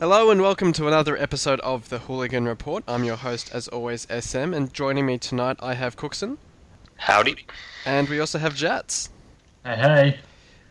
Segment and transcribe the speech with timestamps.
[0.00, 2.82] Hello and welcome to another episode of the Hooligan Report.
[2.88, 6.38] I'm your host, as always, SM, and joining me tonight I have Cooksen,
[6.96, 7.44] Howdy.
[7.84, 9.10] and we also have Jatz.
[9.62, 10.18] Hey, hey.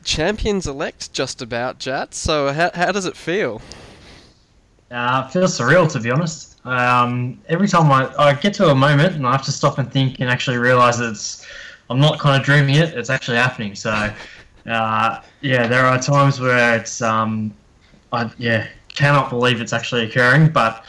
[0.04, 2.16] Champions elect, just about, Jatz.
[2.16, 3.62] So, how, how does it feel?
[4.90, 6.66] Uh, it feels surreal, to be honest.
[6.66, 9.94] Um, every time I, I get to a moment and I have to stop and
[9.94, 11.46] think and actually realize that it's,
[11.92, 13.76] I'm not kind of dreaming it, it's actually happening.
[13.76, 14.12] So,
[14.66, 17.54] uh, yeah, there are times where it's, um,
[18.12, 18.68] I, yeah,
[19.00, 20.84] cannot believe it's actually occurring, but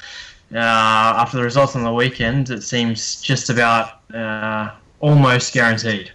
[0.52, 6.10] uh, after the results on the weekend, it seems just about uh, almost guaranteed.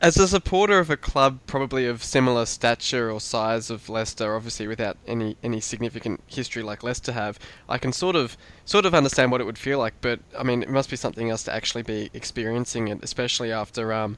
[0.00, 4.66] As a supporter of a club probably of similar stature or size of Leicester, obviously
[4.66, 7.38] without any, any significant history like Leicester have,
[7.68, 9.92] I can sort of sort of understand what it would feel like.
[10.00, 13.92] But I mean, it must be something else to actually be experiencing it, especially after
[13.92, 14.16] um,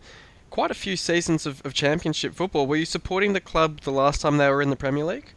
[0.50, 2.68] quite a few seasons of, of Championship football.
[2.68, 5.34] Were you supporting the club the last time they were in the Premier League?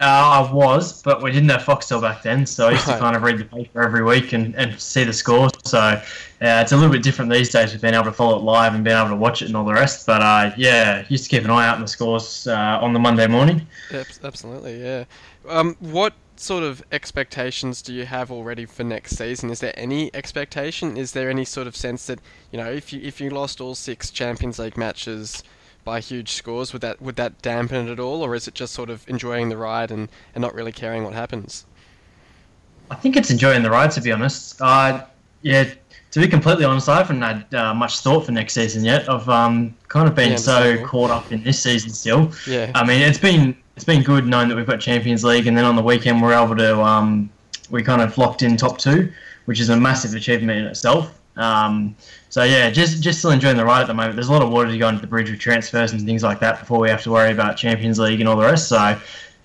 [0.00, 0.04] Uh,
[0.48, 2.94] I was, but we didn't have Foxtel back then, so I used Right.
[2.94, 5.50] to kind of read the paper every week and, and see the scores.
[5.64, 6.00] So uh,
[6.40, 8.84] it's a little bit different these days with being able to follow it live and
[8.84, 10.06] being able to watch it and all the rest.
[10.06, 12.98] But uh, yeah, used to keep an eye out on the scores uh, on the
[13.00, 13.66] Monday morning.
[13.92, 15.04] Abs- Absolutely, yeah.
[15.48, 19.50] Um, what sort of expectations do you have already for next season?
[19.50, 20.96] Is there any expectation?
[20.96, 22.20] Is there any sort of sense that
[22.52, 25.42] you know, if you if you lost all six Champions League matches
[25.88, 28.74] by huge scores, would that would that dampen it at all, or is it just
[28.74, 31.64] sort of enjoying the ride and, and not really caring what happens?
[32.90, 34.60] I think it's enjoying the ride, to be honest.
[34.60, 35.04] Uh,
[35.40, 35.64] yeah,
[36.10, 39.08] to be completely honest, I haven't had uh, much thought for next season yet.
[39.08, 42.32] I've um, kind of been Yeah, so caught up in this season still.
[42.46, 45.56] Yeah, I mean, it's been it's been good knowing that we've got Champions League, and
[45.56, 47.30] then on the weekend we're able to um,
[47.70, 49.10] we kind of locked in top two,
[49.46, 51.18] which is a massive achievement in itself.
[51.38, 51.96] Um,
[52.28, 54.16] so yeah, just just still enjoying the ride at the moment.
[54.16, 56.40] There's a lot of water to go into the bridge with transfers and things like
[56.40, 58.68] that before we have to worry about Champions League and all the rest.
[58.68, 58.98] So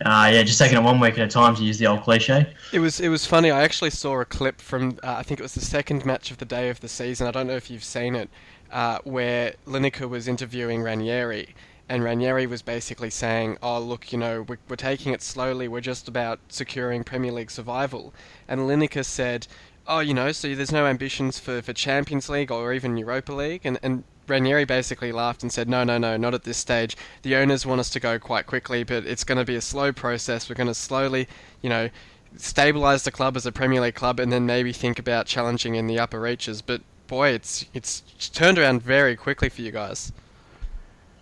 [0.06, 2.52] uh, yeah, just taking it one week at a time to use the old cliche.
[2.74, 3.52] It was it was funny.
[3.52, 6.40] I actually saw a clip from uh, I think it was the second match of
[6.40, 7.28] the day of the season.
[7.28, 8.30] I don't know if you've seen it,
[8.72, 11.56] uh, where Lineker was interviewing Ranieri,
[11.88, 15.68] and Ranieri was basically saying, "Oh look, you know, we're, we're taking it slowly.
[15.70, 18.14] We're just about securing Premier League survival."
[18.48, 19.48] And Lineker said,
[19.88, 23.62] "Oh, you know, so there's no ambitions for, for Champions League or even Europa League."
[23.64, 26.96] And and Ranieri basically laughed and said, "No, no, no, not at this stage.
[27.24, 29.92] The owners want us to go quite quickly, but it's going to be a slow
[29.92, 30.50] process.
[30.50, 31.28] We're going to slowly,
[31.62, 31.90] you know."
[32.36, 35.86] stabilize the club as a Premier League club, and then maybe think about challenging in
[35.86, 36.64] the upper reaches.
[36.64, 40.12] But boy, it's it's turned around very quickly for you guys.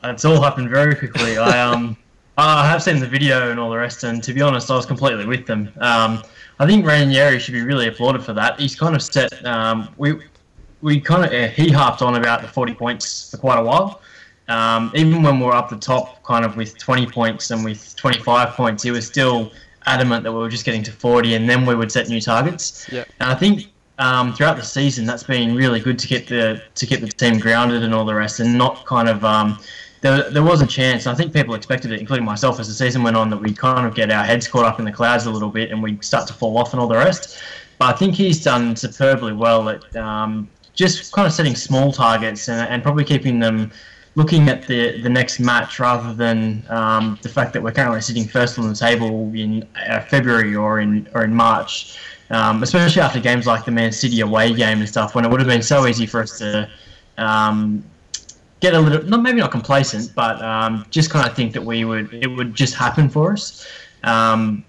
[0.04, 1.38] It's all happened very quickly.
[1.38, 1.98] I um
[2.38, 4.86] I have seen the video and all the rest, and to be honest, I was
[4.86, 5.72] completely with them.
[5.80, 6.24] Um,
[6.60, 8.60] I think Ranieri should be really applauded for that.
[8.60, 9.46] He's kind of set.
[9.46, 10.20] Um, we
[10.82, 14.02] we kind of uh, he harped on about the 40 points for quite a while.
[14.48, 17.96] Um, even when we were up the top, kind of with 20 points and with
[17.96, 19.52] 25 points, he was still
[19.86, 22.88] adamant that we were just getting to 40, and then we would set new targets.
[22.92, 23.08] Yep.
[23.20, 23.68] And I think
[24.00, 27.40] um, throughout the season, that's been really good to get the to get the team
[27.40, 29.26] grounded and all the rest, and not kind of.
[29.26, 29.60] Um,
[30.02, 31.08] there, there was a chance.
[31.08, 33.86] I think people expected it, including myself, as the season went on, that we'd kind
[33.86, 36.28] of get our heads caught up in the clouds a little bit and we'd start
[36.28, 37.42] to fall off and all the rest.
[37.78, 42.50] But I think he's done superbly well at um, just kind of setting small targets
[42.50, 43.72] and, and probably keeping them
[44.16, 48.28] looking at the the next match rather than um, the fact that we're currently sitting
[48.28, 51.98] first on the table in uh, February or in or in March.
[52.30, 55.42] Um, especially after games like the Man City away game and stuff, when it would
[55.42, 56.70] have been so easy for us to
[57.18, 57.84] um,
[58.62, 61.84] get a little, not maybe not complacent, but um, just kind of think that we
[61.84, 63.68] would it would just happen for us.
[64.04, 64.64] Um,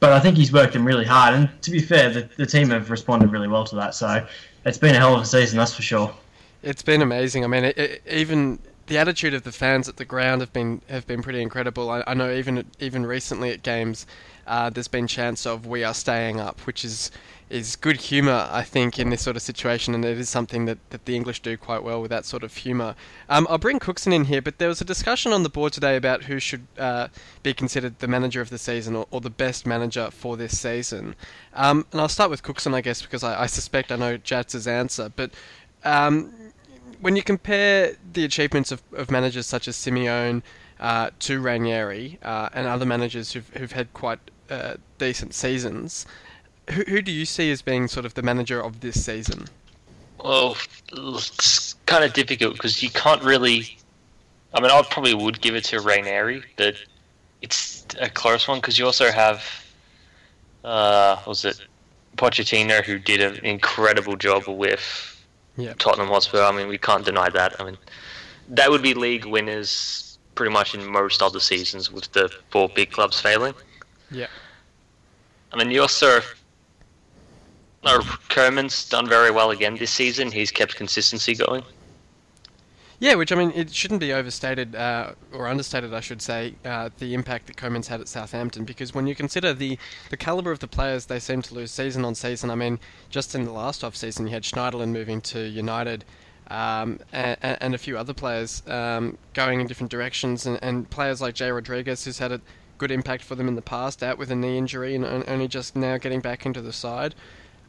[0.00, 2.70] but I think he's worked him really hard, and to be fair, the, the team
[2.70, 3.94] have responded really well to that.
[3.94, 4.24] So
[4.64, 6.14] it's been a hell of a season, that's for sure.
[6.62, 7.42] It's been amazing.
[7.42, 10.82] I mean, it, it, even the attitude of the fans at the ground have been
[10.88, 11.90] have been pretty incredible.
[11.90, 14.06] I, I know even even recently at games,
[14.46, 17.10] uh, there's been chants of "We are staying up," which is
[17.50, 20.78] is good humour, I think, in this sort of situation, and it is something that,
[20.90, 22.94] that the English do quite well with that sort of humour.
[23.28, 25.96] Um, I'll bring Cooksen in here, but there was a discussion on the board today
[25.96, 27.08] about who should uh,
[27.42, 31.14] be considered the manager of the season or, or the best manager for this season.
[31.54, 34.66] Um, and I'll start with Cooksen, I guess, because I, I suspect I know Jatz's
[34.66, 35.32] answer, but.
[35.84, 36.32] Um,
[37.00, 40.42] when you compare the achievements of, of managers such as Simeone
[40.80, 44.18] uh, to Ranieri uh, and other managers who've, who've had quite
[44.50, 46.06] uh, decent seasons,
[46.70, 49.46] who, who do you see as being sort of the manager of this season?
[50.22, 50.56] Well,
[50.92, 53.76] it's kind of difficult because you can't really.
[54.54, 56.74] I mean, I probably would give it to Ranieri, but
[57.42, 59.44] it's a close one because you also have.
[60.64, 61.60] Uh, what was it
[62.16, 65.24] Pochettino who did an incredible job with
[65.56, 65.74] Yeah.
[65.78, 66.42] Tottenham Hotspur?
[66.42, 67.60] I mean, we can't deny that.
[67.60, 67.78] I mean,
[68.48, 72.90] that would be league winners pretty much in most other seasons with the four big
[72.90, 73.54] clubs failing.
[74.10, 74.26] Yeah.
[75.52, 76.20] I mean, you also.
[77.84, 80.30] No, Koeman's done very well again this season.
[80.30, 81.62] He's kept consistency going.
[83.00, 86.90] Yeah, which I mean, it shouldn't be overstated uh, or understated, I should say, uh,
[86.98, 88.64] the impact that Koeman's had at Southampton.
[88.64, 89.78] Because when you consider the
[90.10, 93.36] the caliber of the players they seem to lose season on season, I mean, just
[93.36, 96.04] in the last off season, you had Schneiderlin moving to United,
[96.50, 101.20] um, and, and, a few other players um, going in different directions, and, and, players
[101.20, 102.40] like Jay Rodriguez, who's had a
[102.78, 105.76] good impact for them in the past, out with a knee injury and only just
[105.76, 107.14] now getting back into the side.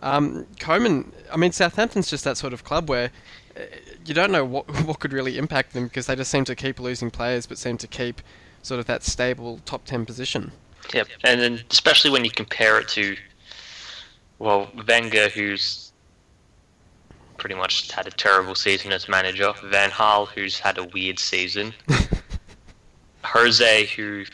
[0.01, 3.11] Um, Koeman, I mean, Southampton's just that sort of club where
[3.57, 3.61] uh,
[4.05, 6.79] you don't know what what could really impact them because they just seem to keep
[6.79, 8.21] losing players, but seem to keep
[8.61, 10.51] sort of that stable top ten position.
[10.93, 13.15] Yep, and then especially when you compare it to,
[14.39, 15.91] well, Wenger, who's
[17.37, 21.73] pretty much had a terrible season as manager, Van Gaal, who's had a weird season,
[23.23, 24.25] Jose, who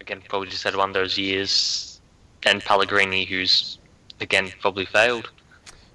[0.00, 2.00] again probably just had one of those years,
[2.44, 3.78] and Pellegrini, who's
[4.20, 5.30] again probably failed.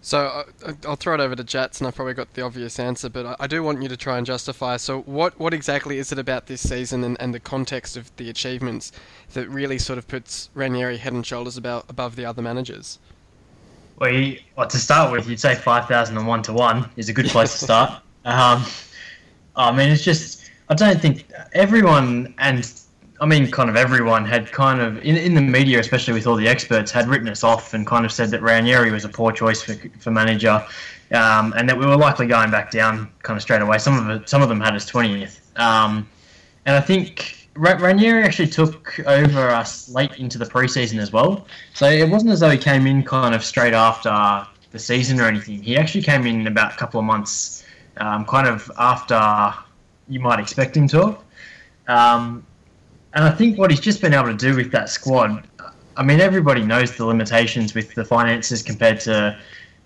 [0.02, 0.46] So
[0.86, 3.48] I'll throw it over to Jatz, and I've probably got the obvious answer, but I
[3.48, 4.76] do want you to try and justify.
[4.76, 8.30] So what what exactly is it about this season and, and the context of the
[8.30, 8.92] achievements
[9.32, 13.00] that really sort of puts Ranieri head and shoulders about above the other managers?
[13.98, 17.08] Well, you, well to start with, you'd say five thousand and one to one is
[17.08, 18.02] a good place to start.
[18.26, 18.64] Um,
[19.58, 22.64] I mean, it's just I don't think everyone and
[23.24, 26.36] I mean, kind of everyone had kind of in, in the media, especially with all
[26.36, 29.32] the experts, had written us off and kind of said that Ranieri was a poor
[29.32, 30.62] choice for, for manager,
[31.14, 33.78] um, and that we were likely going back down kind of straight away.
[33.78, 36.06] Some of some of them had us twentieth, um,
[36.66, 41.48] and I think Ranieri actually took over us late into the preseason as well.
[41.74, 45.28] So it wasn't as though he came in kind of straight after the season or
[45.30, 45.64] anything.
[45.64, 47.64] He actually came in about a couple of months,
[47.96, 49.54] um, kind of after
[50.10, 51.18] you might expect him to.
[51.88, 52.46] Um,
[53.14, 55.48] and I think what he's just been able to do with that squad,
[55.96, 59.38] I mean, everybody knows the limitations with the finances compared to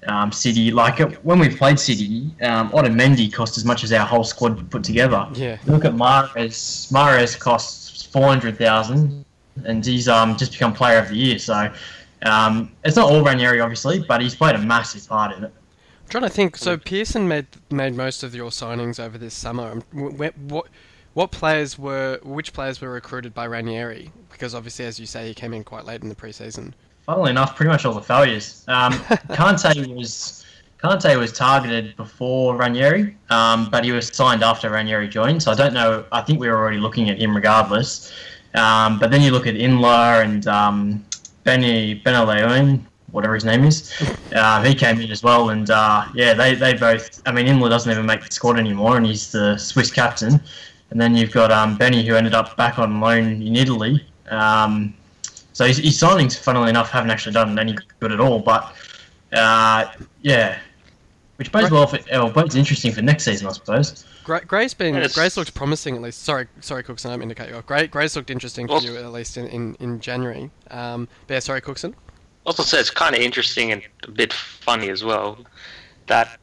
[0.07, 0.71] um, City.
[0.71, 4.69] Like uh, when we played City, um, Otamendi cost as much as our whole squad
[4.71, 5.27] put together.
[5.33, 5.57] Yeah.
[5.65, 6.91] look at Mahrez.
[6.91, 9.25] Mahrez costs four hundred thousand,
[9.65, 11.39] and he's um, just become Player of the Year.
[11.39, 11.71] So
[12.23, 15.53] um, it's not all Ranieri, obviously, but he's played a massive part in it.
[15.53, 16.55] I'm trying to think.
[16.55, 19.81] So Pearson made made most of your signings over this summer.
[19.91, 20.67] What, what
[21.17, 24.11] what players were, which players were recruited by Ranieri?
[24.31, 26.73] Because obviously, as you say, he came in quite late in the preseason.
[27.07, 28.63] Funnily enough, pretty much all the failures.
[28.67, 28.93] Um,
[29.33, 30.45] Kante was
[30.77, 35.41] Kante was targeted before Ranieri, um, but he was signed after Ranieri joined.
[35.41, 36.05] So I don't know.
[36.11, 38.13] I think we were already looking at him regardless.
[38.53, 41.03] Um, but then you look at Inler and um,
[41.43, 42.79] Benny Benalouane,
[43.09, 43.91] whatever his name is.
[44.35, 47.21] Uh, he came in as well, and uh, yeah, they, they both.
[47.25, 50.41] I mean, Inler doesn't even make the squad anymore, and he's the Swiss captain.
[50.89, 54.05] And then you've got um, Benny, who ended up back on loan in Italy.
[54.29, 54.93] Um,
[55.53, 58.39] so his, his, signings, funnily enough, haven't actually done any good at all.
[58.39, 58.73] But
[59.33, 59.91] uh,
[60.21, 60.59] yeah,
[61.37, 64.05] which bodes well for, well, bodes interesting for next season, I suppose.
[64.23, 65.15] Gray's been yes.
[65.15, 66.23] Gray's looked promising at least.
[66.23, 67.09] Sorry, sorry, Cooksen.
[67.09, 67.65] I didn't mean to cut you off.
[67.65, 70.51] Gray, Gray's looked interesting for you at least in, in, in January.
[70.69, 71.93] Um, but yeah, sorry, Cooksen.
[72.45, 75.37] Also, say it's kind of interesting and a bit funny as well
[76.07, 76.39] that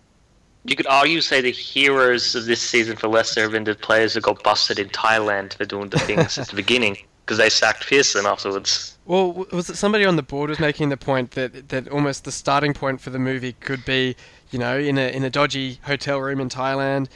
[0.65, 4.15] you could argue say the heroes of this season for Leicester have been the players
[4.15, 7.87] that got busted in Thailand for doing the things at the beginning because they sacked
[7.87, 8.97] Pearson afterwards.
[9.07, 12.33] Well, was it somebody on the board was making the point that that almost the
[12.33, 14.17] starting point for the movie could be,
[14.51, 17.09] you know, in a in a dodgy hotel room in Thailand,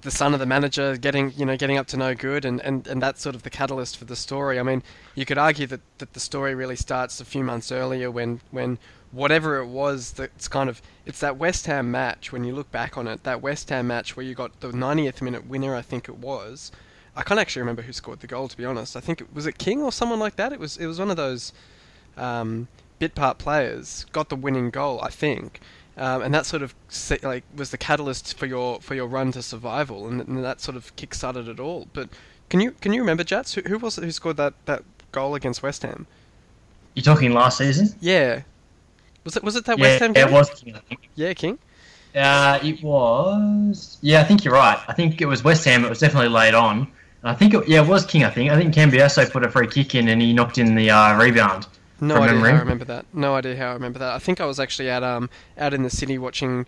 [0.00, 2.86] the son of the manager getting you know getting up to no good, and, and,
[2.86, 4.58] and that's sort of the catalyst for the story.
[4.58, 4.82] I mean,
[5.14, 8.78] you could argue that, that the story really starts a few months earlier when when
[9.12, 12.96] whatever it was that's kind of it's that West Ham match when you look back
[12.96, 16.08] on it that West Ham match where you got the 90th minute winner I think
[16.08, 16.72] it was.
[17.16, 18.96] I can't actually remember who scored the goal to be honest.
[18.96, 20.52] I think it was it King or someone like that?
[20.52, 21.52] It was it was one of those
[22.16, 22.68] um,
[22.98, 25.60] bit part players got the winning goal I think.
[25.96, 26.74] Um, and that sort of
[27.22, 30.76] like was the catalyst for your for your run to survival and, and that sort
[30.76, 31.86] of kick-started it all.
[31.92, 32.08] But
[32.48, 33.54] can you can you remember Jatz?
[33.54, 34.82] Who, who was it who scored that, that
[35.12, 36.06] goal against West Ham?
[36.94, 37.94] You're talking last season?
[38.00, 38.42] Yeah
[39.24, 40.28] was it was it that yeah, West Ham game?
[40.28, 40.74] it was King.
[40.76, 41.08] I think.
[41.14, 41.58] Yeah, King.
[42.14, 43.98] Uh, it was.
[44.00, 44.78] Yeah, I think you're right.
[44.86, 45.84] I think it was West Ham.
[45.84, 46.86] It was definitely late on.
[47.24, 48.24] I think it, yeah, it was King.
[48.24, 48.50] I think.
[48.50, 51.66] I think Cambiasso put a free kick in and he knocked in the uh, rebound.
[52.00, 52.50] No idea memory.
[52.50, 53.06] how I remember that.
[53.14, 54.14] No idea how I remember that.
[54.14, 56.66] I think I was actually at um out in the city watching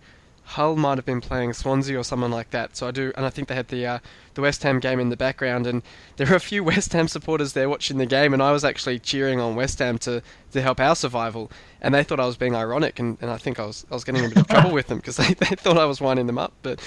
[0.51, 2.77] Hull might have been playing Swansea or someone like that.
[2.77, 3.99] So I do, and I think they had the uh,
[4.33, 5.83] the West Ham game in the background, and
[6.15, 8.99] there were a few West Ham supporters there watching the game, and I was actually
[8.99, 10.23] cheering on West Ham to,
[10.53, 11.51] to help our survival,
[11.81, 14.05] and they thought I was being ironic, and, and I think I was I was
[14.05, 16.37] getting a bit of trouble with them because they, they thought I was winding them
[16.37, 16.79] up, but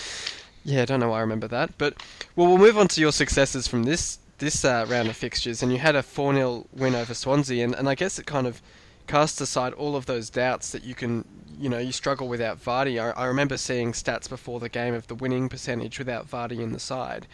[0.65, 2.03] yeah, I don't know why I remember that, but
[2.37, 5.71] well, we'll move on to your successes from this this uh, round of fixtures, and
[5.71, 8.63] you had a 4 0 win over Swansea, and, and I guess it kind of
[9.11, 11.25] casts aside all of those doubts that you can,
[11.59, 13.03] you know, you struggle without Vardy.
[13.03, 16.71] I, I remember seeing stats before the game of the winning percentage without Vardy in
[16.71, 17.27] the side,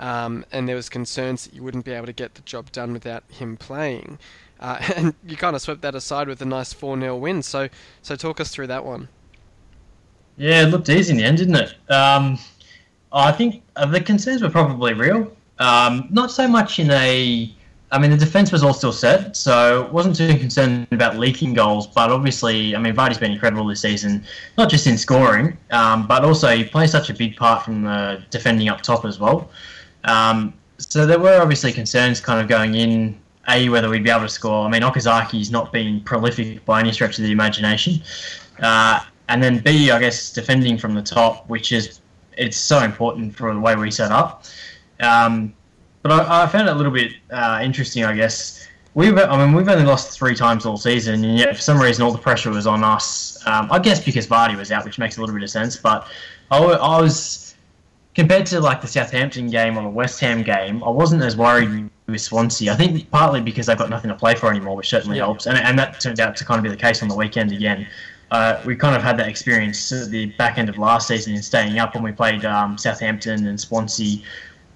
[0.00, 2.92] um, and there was concerns that you wouldn't be able to get the job done
[2.92, 4.18] without him playing.
[4.58, 7.42] Uh, and you kind of swept that aside with a nice 4 0 win.
[7.42, 7.68] So,
[8.02, 9.08] so talk us through that one.
[10.36, 11.74] Yeah, it looked easy in the end, didn't it?
[11.88, 12.38] Um,
[13.12, 15.30] I think uh, the concerns were probably real.
[15.60, 17.54] Um, not so much in a.
[17.92, 21.86] I mean, the defence was all still set, so wasn't too concerned about leaking goals.
[21.88, 24.24] But obviously, I mean, Vardy's been incredible this season,
[24.56, 28.22] not just in scoring, um, but also he plays such a big part from the
[28.30, 29.50] defending up top as well.
[30.04, 33.18] Um, so there were obviously concerns kind of going in.
[33.48, 34.66] A, whether we'd be able to score.
[34.66, 38.00] I mean, Okazaki's not been prolific by any stretch of the imagination.
[38.60, 42.00] Uh, and then B, I guess, defending from the top, which is
[42.36, 44.44] it's so important for the way we set up.
[45.00, 45.54] Um,
[46.02, 48.66] but I, I, found it a little bit uh, interesting, I guess.
[48.94, 52.04] We've, I mean, we've only lost three times all season, and yet for some reason
[52.04, 53.38] all the pressure was on us.
[53.46, 55.76] Um, I guess because Vardy was out, which makes a little bit of sense.
[55.76, 56.08] But
[56.50, 57.54] I, I was
[58.14, 61.88] compared to like the Southampton game or the West Ham game, I wasn't as worried
[62.06, 62.72] with Swansea.
[62.72, 65.24] I think partly because they've got nothing to play for anymore, which certainly yeah.
[65.24, 67.52] helps, and, and that turned out to kind of be the case on the weekend
[67.52, 67.86] again.
[68.30, 71.42] Uh, we kind of had that experience at the back end of last season in
[71.42, 74.22] staying up when we played um, Southampton and Swansea.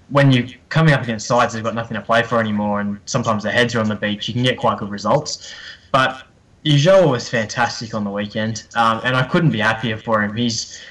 [0.09, 2.99] When you're coming up against sides that have got nothing to play for anymore, and
[3.05, 5.53] sometimes their heads are on the beach, you can get quite good results.
[5.91, 6.23] But
[6.65, 10.35] Ulloa was fantastic on the weekend, um, and I couldn't be happier for him.
[10.35, 10.81] He's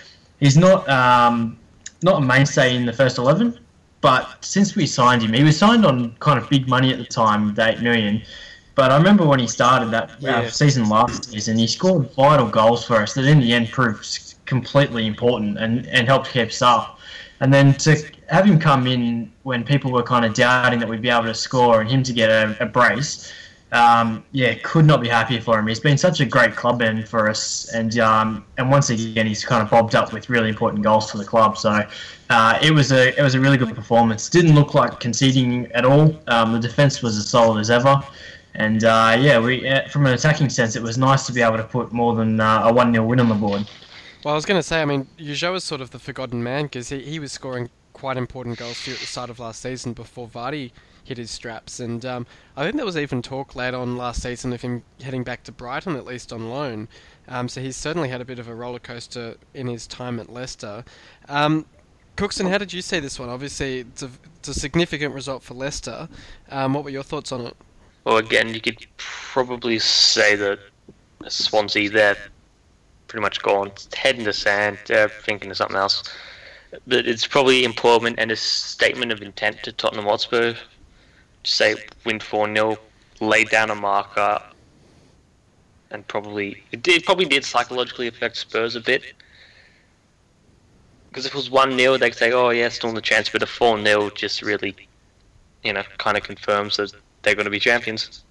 [0.40, 1.59] he's not um,
[2.02, 3.59] not a mainstay in the first eleven,
[4.00, 7.04] but since we signed him, he was signed on kind of big money at the
[7.04, 8.23] time, eight million.
[8.75, 10.49] But I remember when he started that uh, yeah.
[10.49, 15.06] season last season, he scored vital goals for us that in the end proved completely
[15.06, 16.99] important and, and helped keep us up.
[17.41, 21.03] And then to have him come in when people were kind of doubting that we'd
[21.03, 23.33] be able to score and him to get a, a brace,
[23.73, 25.67] um, yeah, could not be happier for him.
[25.67, 29.45] He's been such a great club end for us, and um, and once again he's
[29.45, 31.59] kind of bobbed up with really important goals for the club.
[31.59, 31.83] So
[32.31, 34.31] uh, it was a it was a really good performance.
[34.31, 36.17] Didn't look like conceding at all.
[36.29, 38.00] Um, the defence was as solid as ever.
[38.55, 41.57] And uh, yeah, we uh, from an attacking sense, it was nice to be able
[41.57, 43.69] to put more than uh, a one 0 win on the board.
[44.25, 46.64] Well, I was going to say, I mean, Ulloa is sort of the forgotten man
[46.64, 50.26] because he, he was scoring quite important goals at the start of last season before
[50.26, 50.71] Vardy
[51.04, 51.78] hit his straps.
[51.78, 52.26] And um,
[52.57, 55.52] I think there was even talk later on last season of him heading back to
[55.52, 56.88] Brighton, at least on loan.
[57.28, 60.31] Um, so he's certainly had a bit of a roller coaster in his time at
[60.31, 60.87] Leicester.
[61.28, 61.66] Um,
[62.16, 63.28] Cooksen, how did you see this one?
[63.28, 66.09] Obviously, it's a, it's a significant result for Leicester.
[66.49, 67.57] Um, what were your thoughts on it?
[68.04, 70.61] Well, again, you could probably say that
[71.28, 72.16] Swansea, they're
[73.14, 76.02] pretty much gone, head in the sand, they're thinking of something else.
[76.85, 80.59] But it's probably important and a statement of intent to Tottenham Hotspur to
[81.44, 82.76] say win 4 0,
[83.21, 84.42] lay down a marker,
[85.92, 89.04] and probably it, did, probably did psychologically affect Spurs a bit.
[91.09, 93.44] Because if it was 1 0, they'd say, oh, yeah, still in the chance, but
[93.44, 94.75] a 4 0 just really,
[95.62, 96.92] you know, kind of confirms that
[97.23, 98.25] they're going to be champions.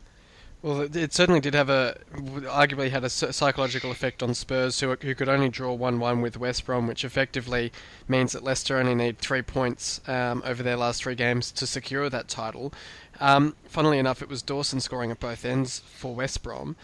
[0.64, 5.14] Well, it certainly did have a, arguably had a psychological effect on Spurs, who, who
[5.14, 7.74] could only draw 1 1 with West Brom, which effectively
[8.08, 12.10] means that Leicester only need three points um, over their last three games to secure
[12.10, 12.74] that title.
[13.20, 16.78] Um, funnily enough, it was Dawson scoring at both ends for West Brom.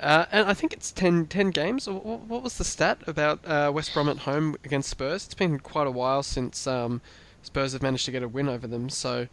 [0.00, 1.88] Uh, and I think it's 10, 10 games.
[1.88, 5.26] What was the stat about uh, West Brom at home against Spurs?
[5.26, 7.00] It's been quite a while since um,
[7.42, 9.28] Spurs have managed to get a win over them, so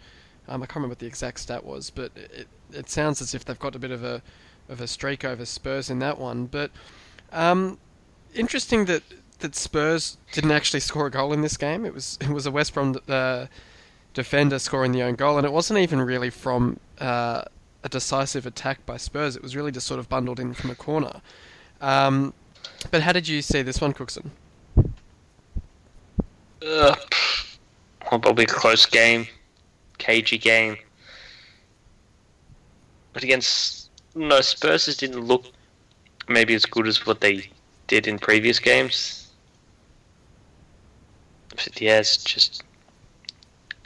[0.48, 3.46] um, I can't remember what the exact stat was, but it, it sounds as if
[3.46, 4.22] they've got a bit of a
[4.70, 6.46] of a streak over Spurs in that one.
[6.46, 6.72] But
[7.32, 7.78] um,
[8.34, 9.04] interesting that
[9.40, 11.86] that Spurs didn't actually score a goal in this game.
[11.86, 13.48] It was it was a West Brom uh,
[14.14, 17.44] defender scoring the own goal, and it wasn't even really from uh,
[17.84, 19.36] a decisive attack by Spurs.
[19.36, 21.22] It was really just sort of bundled in from a corner.
[21.82, 22.34] Um,
[22.92, 24.32] but how did you see this one, Cooksen?
[26.66, 26.96] Uh,
[28.00, 29.28] probably a close game
[29.98, 30.78] cagey game.
[33.14, 35.46] But against no Spurs didn't look
[36.28, 37.50] maybe as good as what they
[37.88, 39.32] did in previous games.
[41.50, 42.64] But yeah, it's just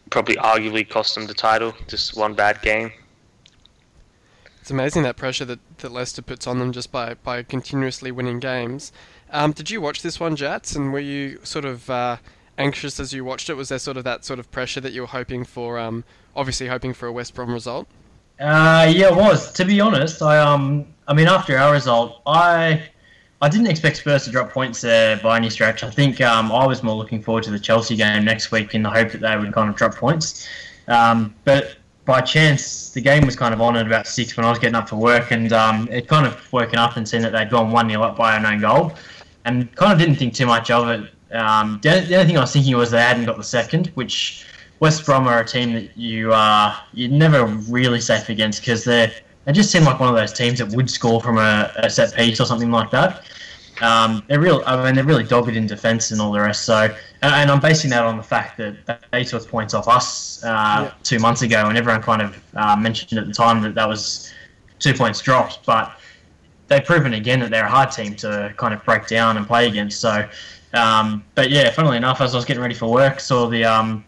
[0.10, 1.74] probably arguably cost them the title.
[1.88, 2.92] Just one bad game.
[4.60, 8.40] It's amazing that pressure that, that Leicester puts on them just by, by continuously winning
[8.40, 8.92] games.
[9.32, 10.76] Um, did you watch this one, Jatz?
[10.76, 12.18] And were you sort of uh,
[12.58, 13.56] anxious as you watched it?
[13.56, 15.80] Was there sort of that sort of pressure that you were hoping for?
[15.80, 16.04] Um,
[16.36, 17.88] obviously, hoping for a West Brom result.
[18.40, 19.52] Uh, yeah, it was.
[19.54, 22.84] To be honest, I um, I mean, after our result, I
[23.42, 25.84] I didn't expect Spurs to drop points there by any stretch.
[25.84, 28.84] I think um, I was more looking forward to the Chelsea game next week in
[28.84, 30.48] the hope that they would kind of drop points.
[30.88, 34.50] Um, but by chance, the game was kind of on at about six when I
[34.50, 37.32] was getting up for work, and um, it kind of woken up and seen that
[37.32, 38.94] they'd gone one 0 up by an own goal,
[39.46, 41.10] and kind of didn't think too much of it.
[41.34, 44.46] Um, the, the only thing I was thinking was they hadn't got the second, which
[44.80, 49.14] West Brom are a team that you uh, you're never really safe against because they
[49.46, 52.14] they just seem like one of those teams that would score from a, a set
[52.16, 53.24] piece or something like that.
[53.82, 54.62] Um, they're real.
[54.66, 56.66] I mean, they're really dogged in defence and all the rest.
[56.66, 56.96] So, and,
[57.34, 60.94] and I'm basing that on the fact that they took points off us uh, yeah.
[61.04, 64.32] two months ago, and everyone kind of uh, mentioned at the time that that was
[64.80, 65.66] two points dropped.
[65.66, 65.92] But
[66.68, 69.68] they've proven again that they're a hard team to kind of break down and play
[69.68, 70.00] against.
[70.00, 70.30] So,
[70.74, 74.06] um, but yeah, funnily enough, as I was getting ready for work, saw the um,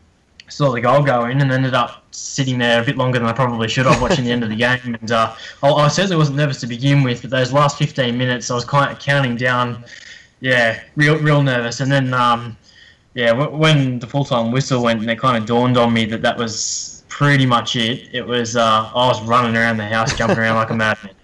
[0.50, 3.34] saw the goal go in and ended up sitting there a bit longer than I
[3.34, 4.96] probably should have watching the end of the game.
[5.00, 8.52] And uh, I, I, certainly wasn't nervous to begin with, but those last 15 minutes,
[8.52, 9.84] I was kind of counting down.
[10.40, 11.80] Yeah, real, real nervous.
[11.80, 12.56] And then, um,
[13.14, 16.06] yeah, w- when the full time whistle went, and it kind of dawned on me
[16.06, 18.10] that that was pretty much it.
[18.14, 21.14] It was uh, I was running around the house, jumping around like a madman.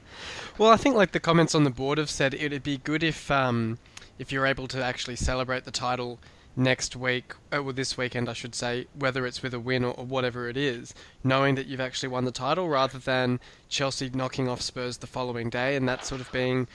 [0.57, 3.31] Well, I think like the comments on the board have said, it'd be good if
[3.31, 3.77] um,
[4.19, 6.19] if you're able to actually celebrate the title
[6.55, 9.93] next week, or uh, this weekend, I should say, whether it's with a win or,
[9.93, 14.49] or, whatever it is, knowing that you've actually won the title rather than Chelsea knocking
[14.49, 16.67] off Spurs the following day and that sort of being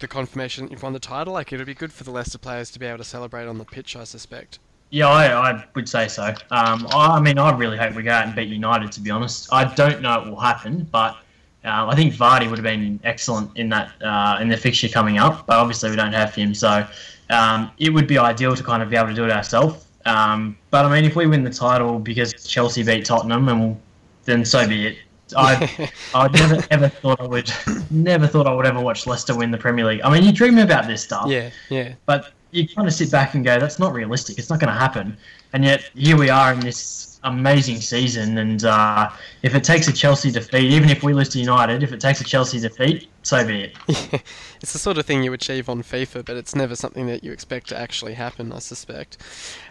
[0.00, 1.32] the confirmation that you've won the title.
[1.32, 3.58] Like, it would be good for the Leicester players to be able to celebrate on
[3.58, 4.58] the pitch, I suspect.
[4.90, 6.34] Yeah, I, I would say so.
[6.50, 9.10] Um, I, I, mean, I really hope we go out and beat United, to be
[9.10, 9.52] honest.
[9.52, 11.18] I don't know it will happen, but
[11.68, 15.18] uh, I think Vardy would have been excellent in that uh, in the fixture coming
[15.18, 16.86] up, but obviously we don't have him, so
[17.30, 19.86] um, it would be ideal to kind of be able to do it ourselves.
[20.06, 23.80] Um, but I mean, if we win the title because Chelsea beat Tottenham, and
[24.24, 24.96] then so be it.
[25.36, 27.52] I I never ever thought I would
[27.90, 30.00] never thought I would ever watch Leicester win the Premier League.
[30.02, 31.26] I mean, you dream about this stuff.
[31.28, 31.94] Yeah, yeah.
[32.06, 34.38] But you kind of sit back and go, that's not realistic.
[34.38, 35.16] It's not going to happen.
[35.52, 38.38] And yet here we are in this amazing season.
[38.38, 39.10] And uh,
[39.42, 42.20] if it takes a Chelsea defeat, even if we lose to United, if it takes
[42.20, 44.22] a Chelsea defeat, so be it.
[44.60, 47.30] It's the sort of thing you achieve on FIFA, but it's never something that you
[47.30, 49.18] expect to actually happen, I suspect.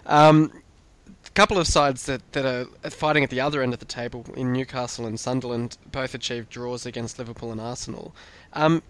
[0.05, 0.51] Um,
[1.25, 4.25] a couple of sides that, that are fighting at the other end of the table
[4.37, 8.15] in Newcastle and Sunderland both achieved draws against Liverpool and Arsenal.
[8.53, 8.81] Um,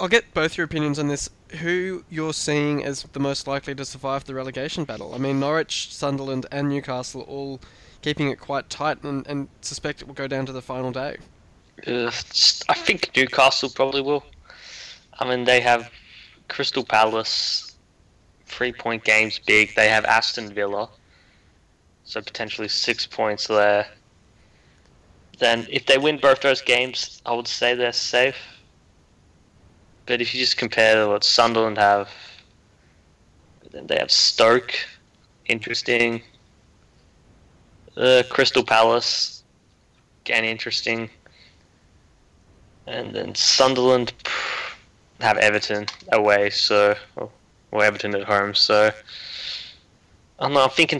[0.00, 1.30] I'll get both your opinions on this.
[1.60, 5.14] Who you're seeing as the most likely to survive the relegation battle?
[5.14, 7.60] I mean, Norwich, Sunderland, and Newcastle all
[8.02, 11.18] keeping it quite tight, and, and suspect it will go down to the final day.
[11.86, 12.10] Uh,
[12.68, 14.24] I think Newcastle probably will.
[15.18, 15.90] I mean, they have
[16.48, 17.76] Crystal Palace,
[18.46, 19.74] three point games big.
[19.74, 20.88] They have Aston Villa,
[22.04, 23.86] so potentially six points there.
[25.38, 28.36] Then, if they win both those games, I would say they're safe.
[30.10, 32.10] But if you just compare what Sunderland have,
[33.70, 34.74] then they have Stoke,
[35.46, 36.20] interesting.
[37.96, 39.44] Uh, Crystal Palace,
[40.24, 41.08] again interesting.
[42.88, 44.12] And then Sunderland
[45.20, 46.96] have Everton away, so
[47.70, 48.52] or Everton at home.
[48.52, 48.90] So
[50.40, 50.64] I don't know.
[50.64, 50.98] I'm thinking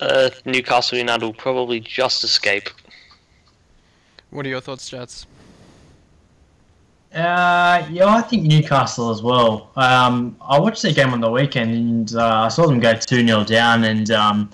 [0.00, 2.70] uh, Newcastle United will probably just escape.
[4.30, 5.26] What are your thoughts, Jatz?
[7.16, 9.70] Uh, yeah, I think Newcastle as well.
[9.76, 13.26] Um, I watched their game on the weekend and uh, I saw them go 2
[13.26, 13.84] 0 down.
[13.84, 14.50] And um,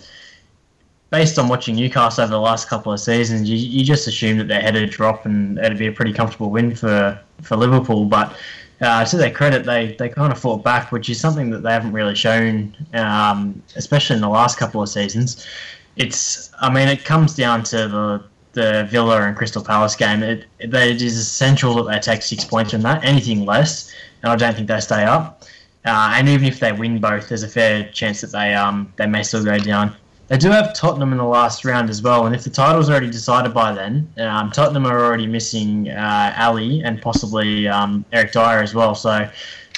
[1.10, 4.46] based on watching Newcastle over the last couple of seasons, you, you just assume that
[4.46, 8.04] they're headed to drop and it'd be a pretty comfortable win for, for Liverpool.
[8.04, 8.36] But
[8.80, 11.72] uh, to their credit, they, they kind of fought back, which is something that they
[11.72, 15.48] haven't really shown, um, especially in the last couple of seasons.
[15.96, 20.46] It's, I mean, it comes down to the the Villa and Crystal Palace game, it,
[20.58, 23.04] it, it is essential that they take six points from that.
[23.04, 25.42] Anything less, and I don't think they stay up.
[25.84, 29.06] Uh, and even if they win both, there's a fair chance that they um, they
[29.06, 29.96] may still go down.
[30.28, 33.10] They do have Tottenham in the last round as well, and if the title's already
[33.10, 38.62] decided by then, um, Tottenham are already missing uh, Alli and possibly um, Eric Dier
[38.62, 38.94] as well.
[38.94, 39.28] So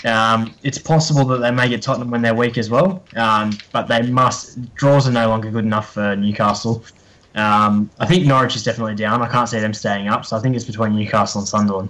[0.05, 3.89] um, it's possible that they may get Tottenham when they're weak as well, um, but
[3.89, 4.75] they must.
[4.75, 6.85] Draws are no longer good enough for Newcastle.
[7.35, 9.20] Um, I think Norwich is definitely down.
[9.23, 11.88] I can't see them staying up, so I think it's between Newcastle and Sunderland.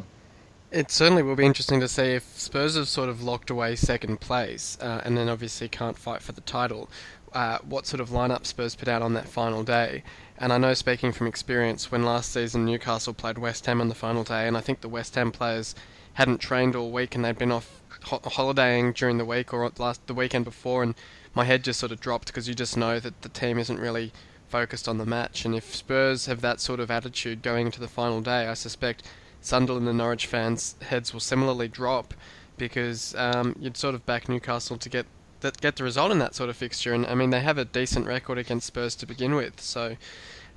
[0.70, 4.20] It certainly will be interesting to see if Spurs have sort of locked away second
[4.20, 6.88] place, uh, and then obviously can't fight for the title.
[7.32, 10.02] Uh, what sort of lineup Spurs put out on that final day?
[10.38, 13.94] And I know, speaking from experience, when last season Newcastle played West Ham on the
[13.94, 15.74] final day, and I think the West Ham players
[16.14, 20.06] hadn't trained all week and they'd been off ho- holidaying during the week or last
[20.06, 20.94] the weekend before, and
[21.34, 24.12] my head just sort of dropped because you just know that the team isn't really
[24.54, 25.44] focused on the match.
[25.44, 29.02] And if Spurs have that sort of attitude going into the final day, I suspect
[29.40, 32.14] Sunderland and Norwich fans' heads will similarly drop
[32.56, 35.06] because um, you'd sort of back Newcastle to get
[35.40, 36.94] that get the result in that sort of fixture.
[36.94, 39.96] And I mean, they have a decent record against Spurs to begin with, so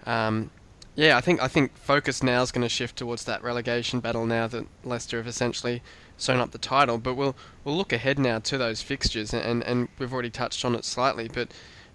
[0.06, 0.52] um,
[0.94, 4.28] yeah, I think I think focus now is going to shift towards that relegation battle
[4.28, 5.82] now that Leicester have essentially
[6.18, 7.00] sewn up the title.
[7.00, 10.76] But we'll we'll look ahead now to those fixtures, and and we've already touched on
[10.76, 11.52] it slightly, but.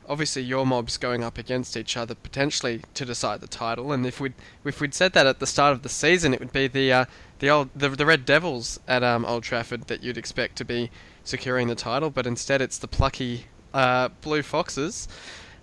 [0.08, 4.20] Obviously, your mobs going up against each other potentially to decide the title, and if
[4.20, 4.34] we'd
[4.64, 7.04] if we'd said that at the start of the season, it would be the uh,
[7.38, 10.90] the old the, the Red Devils at um, Old Trafford that you'd expect to be
[11.24, 15.08] securing the title, but instead it's the plucky uh, Blue Foxes.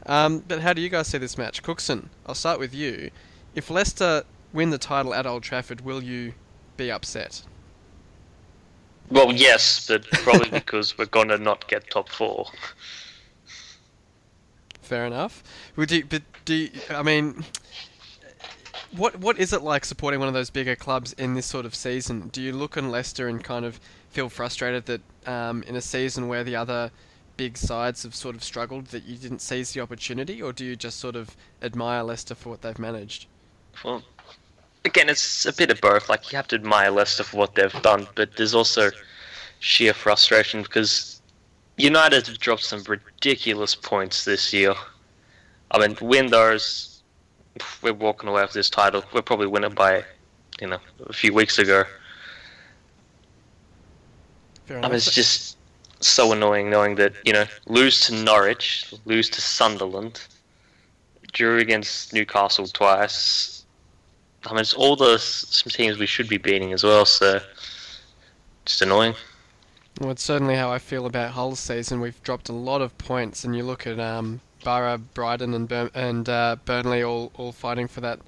[0.06, 2.10] Um, but how do you guys see this match, Cooksen?
[2.26, 3.12] I'll start with you.
[3.56, 4.24] If Leicester
[4.54, 6.34] win the title at Old Trafford, will you
[6.78, 7.44] be upset?
[9.12, 12.48] Well, yes, but probably because we're gonna not get top four.
[14.90, 15.44] Fair enough.
[15.76, 17.46] Would you, but do you, I mean,
[18.92, 21.76] what what is it like supporting one of those bigger clubs in this sort of
[21.76, 22.30] season?
[22.30, 26.28] Do you look on Leicester and kind of feel frustrated that um, in a season
[26.28, 26.90] where the other
[27.38, 30.76] big sides have sort of struggled that you didn't seize the opportunity, or do you
[30.76, 33.28] just sort of admire Leicester for what they've managed?
[33.86, 34.02] Well,
[34.86, 36.10] again, it's a bit of both.
[36.10, 38.90] Like you have to admire Leicester for what they've done, but there's also
[39.60, 41.19] sheer frustration because
[41.80, 44.76] United have dropped some ridiculous points this year.
[45.72, 47.02] I mean, win those,
[47.82, 49.04] we're walking away with this title.
[49.14, 50.04] We'll probably win it by,
[50.60, 51.86] you know, a few weeks ago.
[54.70, 55.58] I mean, it's just
[56.00, 60.22] so annoying knowing that you know lose to Norwich, lose to Sunderland,
[61.32, 63.66] drew against Newcastle twice.
[64.46, 67.06] I mean, it's all the some teams we should be beating as well.
[67.06, 67.42] So
[68.66, 69.16] just annoying.
[70.00, 72.00] Well, it's certainly how I feel about Hull's season.
[72.00, 75.92] We've dropped a lot of points, and you look at um, Borough, Brighton, and Bur-
[75.94, 78.20] and uh, Burnley all all fighting for that.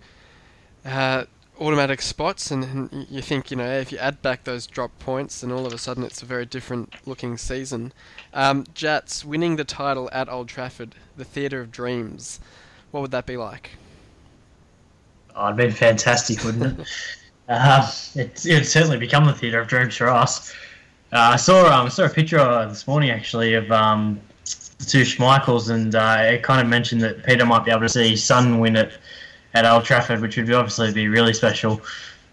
[0.83, 1.25] Uh,
[1.61, 5.39] automatic spots, and, and, you think, you know, if you add back those drop points,
[5.39, 7.93] then all of a sudden it's a very different looking season.
[8.33, 12.41] Um, Jatz winning the title at Old Trafford, the Theatre of Dreams.
[12.89, 13.71] What would that be like?
[15.35, 16.87] Oh, it'd been fantastic, wouldn't it?
[17.47, 20.53] uh, it it'd certainly become the Theatre of Dreams for us.
[21.13, 22.37] Uh, I saw um, I saw a picture
[22.69, 24.19] this morning actually of um,
[24.77, 27.89] the two Schmeichels, and uh, it kind of mentioned that Peter might be able to
[27.89, 28.93] see Son win it
[29.53, 31.81] at Old Trafford, which would obviously be really special.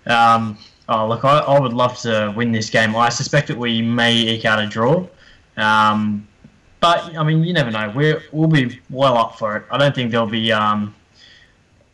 [0.07, 0.57] Um,
[0.89, 2.95] oh, look, I, I, would love to win this game.
[2.95, 5.07] I suspect that we may eke out a draw.
[5.57, 6.27] Um,
[6.81, 7.93] but, I mean, you never know.
[7.95, 9.65] We're, we'll be well up for it.
[9.73, 10.53] I don't think there'll be.
[10.53, 10.98] Um, uh,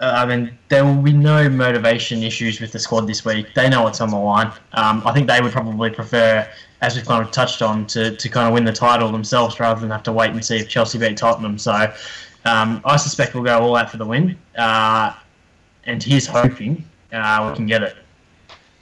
[0.00, 3.54] I mean, there will be no motivation issues with the squad this week.
[3.54, 4.52] They know what's on the line.
[4.72, 6.48] Um, I think they would probably prefer,
[6.80, 9.80] as we've kind of touched on, to, to kind of win the title themselves rather
[9.80, 11.58] than have to wait and see if Chelsea beat Tottenham.
[11.58, 11.92] So
[12.44, 15.14] um, I suspect we'll go all out for the win, uh,
[15.84, 17.96] and he's hoping uh, we can get it.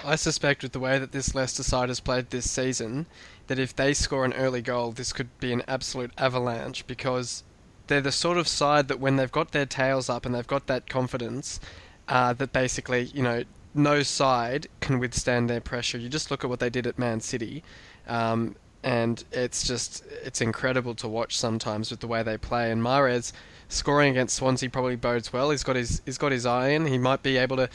[0.04, 3.06] I suspect with the way that this Leicester side has played this season,
[3.46, 7.44] that if they score an early goal, this could be an absolute avalanche because
[7.92, 10.66] they're the sort of side that when they've got their tails up and they've got
[10.66, 11.60] that confidence,
[12.08, 15.98] uh, that basically, you know, no side can withstand their pressure.
[15.98, 17.62] You just look at what they did at Man City.
[18.08, 22.72] Um, and it's just it's incredible to watch sometimes with the way they play.
[22.72, 23.32] And Mahrez
[23.68, 25.50] scoring against Swansea probably bodes well.
[25.50, 26.86] He's got his he's got his eye in.
[26.86, 27.68] He might be able to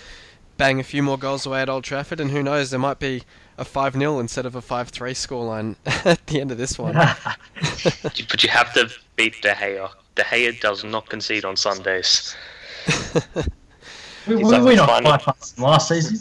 [0.58, 3.24] bang a few more goals away at Old Trafford, and who knows, there might be
[3.58, 5.76] a 5 0 instead of a 5 3 scoreline
[6.06, 6.94] at the end of this one.
[8.34, 9.90] but you have to beat De Gea.
[10.18, 12.36] De Gea does not concede on Sundays.
[14.28, 16.20] we, we, like we not quite past last season.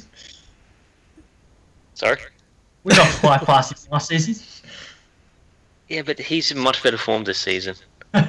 [1.95, 2.19] Sorry?
[2.85, 4.37] We not quite past last season.
[5.89, 7.75] Yeah, but he's in much better form this season.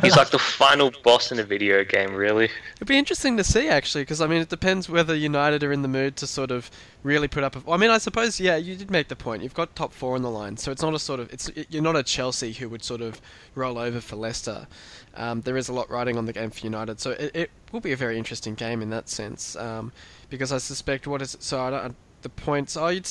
[0.02, 2.50] He's like the final boss in a video game, really.
[2.76, 5.82] It'd be interesting to see, actually, because I mean, it depends whether United are in
[5.82, 6.69] the mood to sort of
[7.04, 7.56] really put up.
[7.56, 9.43] A, I mean, I suppose, yeah, you did make the point.
[9.43, 11.32] You've got top four on the line, so it's not a sort of.
[11.32, 13.21] It's you're not a Chelsea who would sort of
[13.56, 14.67] roll over for Leicester.
[15.15, 17.82] Um, there is a lot riding on the game for United, so it, it will
[17.82, 19.56] be a very interesting game in that sense.
[19.56, 19.91] Um,
[20.30, 22.78] because I suspect what is so I don't, the points.
[22.78, 23.10] Oh, you'd,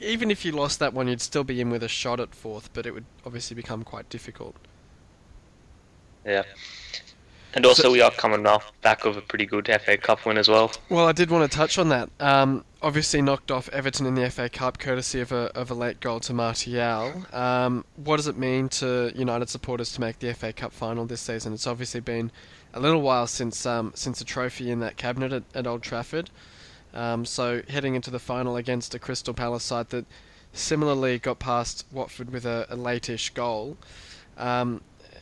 [0.00, 2.72] even if you lost that one, you'd still be in with a shot at fourth,
[2.72, 4.56] but it would obviously become quite difficult.
[6.24, 6.42] Yeah.
[7.52, 10.38] And also, so, we are coming off back of a pretty good FA Cup win
[10.38, 10.70] as well.
[10.88, 12.08] Well, I did want to touch on that.
[12.20, 15.98] Um, obviously, knocked off Everton in the FA Cup courtesy of a, of a late
[15.98, 17.24] goal to Martial.
[17.32, 21.22] Um, what does it mean to United supporters to make the FA Cup final this
[21.22, 21.52] season?
[21.52, 22.30] It's obviously been
[22.72, 26.30] a little while since um, since a trophy in that cabinet at, at Old Trafford.
[26.94, 30.06] Um, so heading into the final against a Crystal Palace side that
[30.52, 33.76] similarly got past Watford with a, a late-ish goal.
[34.36, 34.80] Um,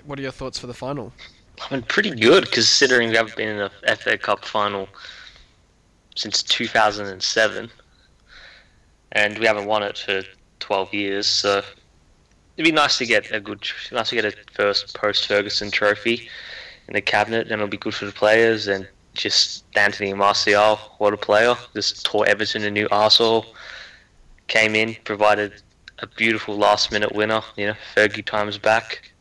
[0.08, 1.12] what are your thoughts for the final?
[1.60, 4.88] I mean, pretty good considering we haven't been in a FA Cup final
[6.16, 7.70] since 2007,
[9.12, 10.22] and we haven't won it for
[10.60, 11.26] 12 years.
[11.26, 11.58] So
[12.56, 16.28] it'd be nice to get a good, nice to get a first post Ferguson trophy
[16.86, 18.66] in the cabinet, and it'll be good for the players.
[18.66, 21.54] And just Anthony Martial, what a player!
[21.74, 23.44] Just taught Everton a new arsehole.
[24.46, 25.60] Came in, provided
[25.98, 27.42] a beautiful last-minute winner.
[27.56, 29.12] You know, Fergie times back.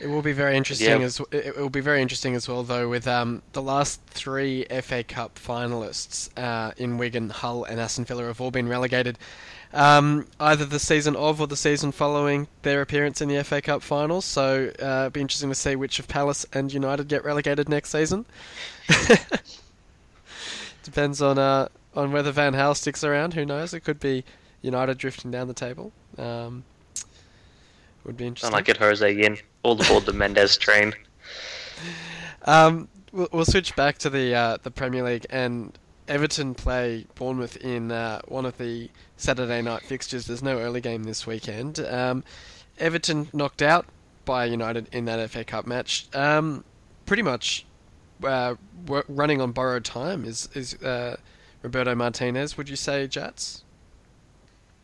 [0.00, 1.06] It will be very interesting Yeah.
[1.06, 5.04] as it will be very interesting as well though with um, the last three FA
[5.04, 9.18] Cup finalists uh, in Wigan, Hull, and Aston Villa have all been relegated.
[9.72, 13.82] Um, either the season of or the season following their appearance in the FA Cup
[13.82, 14.24] finals.
[14.24, 17.90] So uh, it'll be interesting to see which of Palace and United get relegated next
[17.90, 18.24] season.
[20.82, 23.34] Depends on uh, on whether Van Gaal sticks around.
[23.34, 23.74] Who knows?
[23.74, 24.24] It could be
[24.62, 25.92] United drifting down the table.
[26.18, 26.64] Um,
[28.04, 28.46] would be interesting.
[28.46, 29.38] Sound like it, Jose Yin.
[29.62, 30.94] All aboard the Mendes train.
[32.46, 37.56] Um, we'll, we'll switch back to the uh, the Premier League and Everton play Bournemouth
[37.58, 40.26] in uh, one of the Saturday night fixtures.
[40.26, 41.80] There's no early game this weekend.
[41.80, 42.24] Um,
[42.78, 43.86] Everton knocked out
[44.24, 46.08] by United in that FA Cup match.
[46.14, 46.64] Um,
[47.06, 47.66] pretty much
[48.24, 48.54] uh,
[49.08, 51.16] running on borrowed time is is uh,
[51.62, 52.56] Roberto Martinez.
[52.56, 53.62] Would you say, Jatz?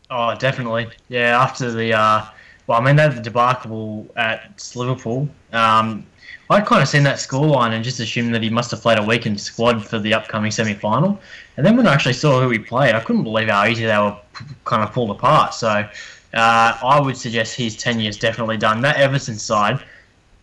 [0.09, 0.87] Oh, definitely.
[1.09, 2.25] Yeah, after the uh,
[2.67, 5.27] well, I mean, they had the debacle at Liverpool.
[5.53, 6.05] Um,
[6.49, 9.03] I'd kind of seen that scoreline and just assumed that he must have played a
[9.03, 11.19] weakened squad for the upcoming semi-final.
[11.57, 13.97] And then when I actually saw who he played, I couldn't believe how easy they
[13.97, 14.15] were
[14.63, 15.53] kind of pulled apart.
[15.53, 15.89] So uh,
[16.33, 18.81] I would suggest his tenure is definitely done.
[18.81, 19.83] That Everton side,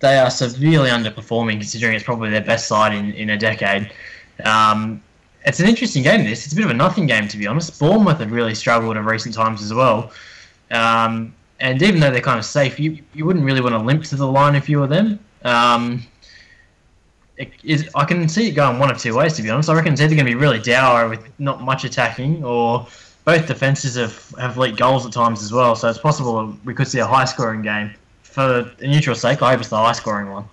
[0.00, 3.90] they are severely underperforming considering it's probably their best side in, in a decade.
[4.44, 5.02] Um,
[5.46, 6.24] it's an interesting game.
[6.24, 7.78] This it's a bit of a nothing game to be honest.
[7.78, 10.10] Bournemouth have really struggled in recent times as well,
[10.70, 14.04] um, and even though they're kind of safe, you you wouldn't really want to limp
[14.04, 15.18] to the line if you were them.
[15.44, 16.02] Um,
[17.38, 19.70] it is, I can see it going one of two ways to be honest.
[19.70, 22.86] I reckon it's either going to be really dour with not much attacking, or
[23.24, 25.74] both defenses have have leaked goals at times as well.
[25.74, 27.94] So it's possible we could see a high scoring game.
[28.22, 30.44] For a neutral sake, I hope it's the high scoring one.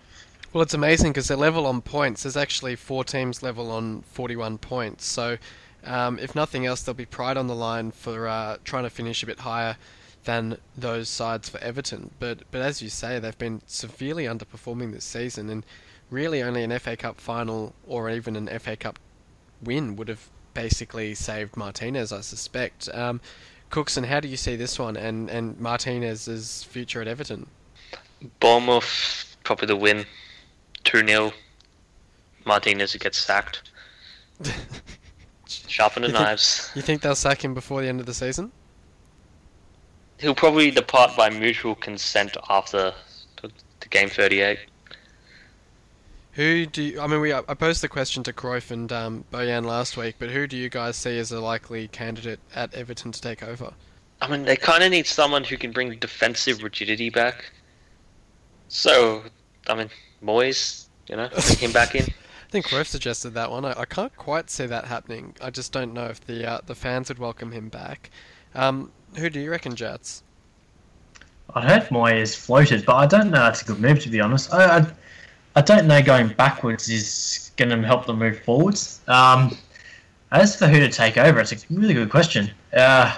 [0.54, 2.24] Well, it's amazing because they're level on points.
[2.24, 5.06] There's actually four teams level on 41 points.
[5.06, 5.38] So,
[5.84, 9.24] um, if nothing else, there'll be pride on the line for uh, trying to finish
[9.24, 9.78] a bit higher
[10.26, 12.12] than those sides for Everton.
[12.20, 15.66] But but as you say, they've been severely underperforming this season, and
[16.10, 19.00] really only an FA Cup final or even an FA Cup
[19.64, 22.90] win would have basically saved Martinez, I suspect.
[22.94, 23.22] Um,
[23.70, 27.48] Cooksen, how do you see this one and, and Martinez's future at Everton?
[28.40, 30.06] Bournemouth, probably the win.
[30.84, 31.32] 2 0.
[32.46, 33.72] Martinez gets sacked.
[35.48, 36.72] Sharpen the knives.
[36.76, 38.52] You think they'll sack him before the end of the season?
[40.22, 42.94] He'll probably depart by mutual consent after
[43.42, 43.52] the,
[43.90, 44.60] game 38.
[46.34, 47.20] Who do you, I mean?
[47.20, 50.56] We I posed the question to Cruyff and um, Bojan last week, but who do
[50.56, 53.74] you guys see as a likely candidate at Everton to take over?
[54.22, 57.52] I mean, they kind of need someone who can bring defensive rigidity back.
[58.70, 59.24] So,
[59.68, 59.90] I mean,
[60.24, 62.04] Moyes, you know, bring him back in.
[62.48, 63.66] I think Cruyff suggested that one.
[63.66, 65.36] I, I can't quite see that happening.
[65.42, 68.12] I just don't know if the uh, the fans would welcome him back.
[68.54, 70.22] Um, who do you reckon, Jatz?
[71.54, 74.54] I'd heard Moyes floated, but I don't know that's a good move to be honest.
[74.54, 74.88] I I,
[75.56, 79.02] I don't know going backwards is going to help them move forwards.
[79.08, 79.58] Um,
[80.32, 82.50] as for who to take over, it's a really good question.
[82.74, 83.18] Uh,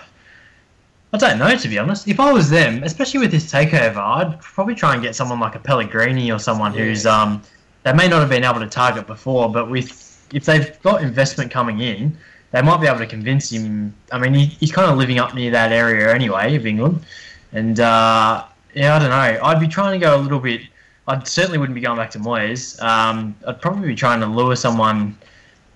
[1.13, 2.08] I don't know to be honest.
[2.08, 5.53] If I was them, especially with this takeover, I'd probably try and get someone like
[5.53, 7.41] a Pellegrini or someone who's um
[7.84, 11.51] they may not have been able to target before, but with if they've got investment
[11.51, 12.17] coming in,
[12.54, 13.94] they might be able to convince him.
[14.12, 17.04] I mean, he, he's kind of living up near that area anyway of England.
[17.52, 19.39] And uh, yeah, I don't know.
[19.44, 20.62] I'd be trying to go a little bit.
[21.08, 22.82] I certainly wouldn't be going back to Moyes.
[22.82, 25.18] Um, I'd probably be trying to lure someone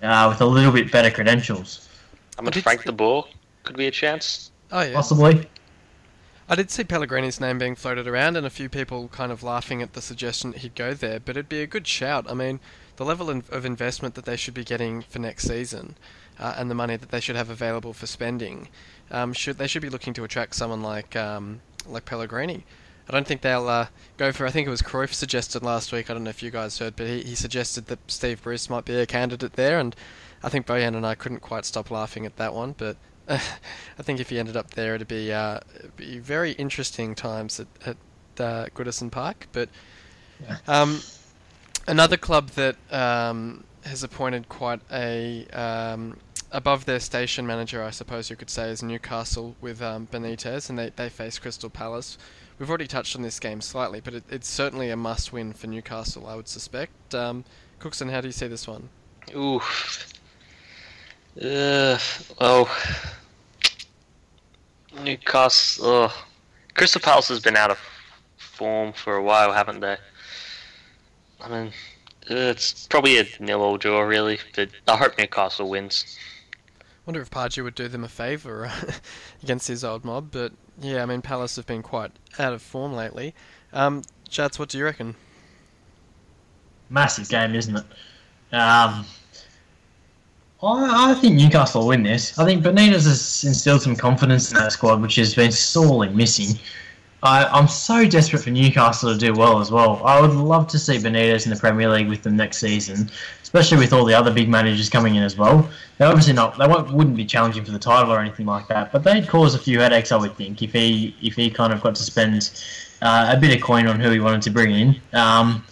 [0.02, 1.88] uh, with a little bit better credentials,
[2.38, 3.24] I mean, did- Frank de Boer
[3.64, 4.50] could be a chance.
[4.70, 5.46] Oh yeah, possibly.
[6.50, 9.82] I did see Pellegrini's name being floated around, and a few people kind of laughing
[9.82, 11.20] at the suggestion that he'd go there.
[11.20, 12.30] But it'd be a good shout.
[12.30, 12.60] I mean,
[12.96, 15.96] the level of investment that they should be getting for next season,
[16.38, 18.68] uh, and the money that they should have available for spending,
[19.10, 22.64] um, should they should be looking to attract someone like um, like Pellegrini.
[23.08, 23.86] I don't think they'll uh,
[24.18, 24.46] go for.
[24.46, 26.10] I think it was Cruyff suggested last week.
[26.10, 28.84] I don't know if you guys heard, but he, he suggested that Steve Bruce might
[28.84, 29.96] be a candidate there, and
[30.42, 32.74] I think Bojan and I couldn't quite stop laughing at that one.
[32.76, 32.96] But
[33.28, 33.38] I
[34.02, 37.66] think if he ended up there, it'd be, uh, it'd be very interesting times at,
[37.86, 37.96] at
[38.38, 39.48] uh, Goodison Park.
[39.52, 39.70] But
[40.66, 41.00] um,
[41.86, 46.18] another club that um, has appointed quite a um,
[46.50, 50.78] above their station manager, I suppose you could say, is Newcastle with um, Benitez, and
[50.78, 52.18] they, they face Crystal Palace.
[52.58, 56.26] We've already touched on this game slightly, but it, it's certainly a must-win for Newcastle,
[56.26, 57.14] I would suspect.
[57.14, 57.44] Um,
[57.78, 58.88] Cooksen, how do you see this one?
[59.34, 59.60] Ooh.
[61.40, 61.98] Uh,
[62.40, 62.68] well,
[65.04, 66.10] Newcastle.
[66.74, 67.78] Crystal Palace has been out of
[68.36, 69.96] form for a while, haven't they?
[71.40, 71.72] I mean,
[72.26, 74.40] it's probably a nil-all draw, really.
[74.56, 76.18] But I hope Newcastle wins.
[77.08, 78.70] Wonder if Pardew would do them a favour
[79.42, 82.92] against his old mob, but yeah, I mean Palace have been quite out of form
[82.92, 83.34] lately.
[83.72, 85.14] Um, Jatz, what do you reckon?
[86.90, 87.84] Massive game, isn't it?
[88.52, 89.06] Um,
[90.62, 92.38] I, I think Newcastle will win this.
[92.38, 96.58] I think Benitez has instilled some confidence in that squad, which has been sorely missing.
[97.22, 100.00] I, I'm so desperate for Newcastle to do well as well.
[100.04, 103.10] I would love to see Benitez in the Premier League with them next season,
[103.42, 105.68] especially with all the other big managers coming in as well.
[105.96, 106.56] They're obviously not.
[106.58, 109.58] They wouldn't be challenging for the title or anything like that, but they'd cause a
[109.58, 112.50] few headaches, I would think, if he if he kind of got to spend
[113.02, 115.00] uh, a bit of coin on who he wanted to bring in.
[115.12, 115.64] Um,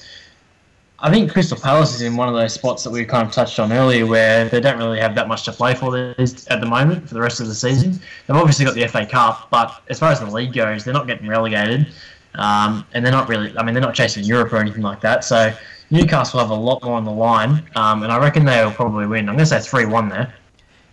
[0.98, 3.58] I think Crystal Palace is in one of those spots that we kind of touched
[3.58, 7.06] on earlier where they don't really have that much to play for at the moment
[7.06, 8.00] for the rest of the season.
[8.26, 11.06] They've obviously got the FA Cup, but as far as the league goes, they're not
[11.06, 11.88] getting relegated.
[12.36, 15.24] Um, and they're not really, I mean, they're not chasing Europe or anything like that.
[15.24, 15.52] So
[15.90, 19.28] Newcastle have a lot more on the line, um, and I reckon they'll probably win.
[19.28, 20.34] I'm going to say 3 1 there.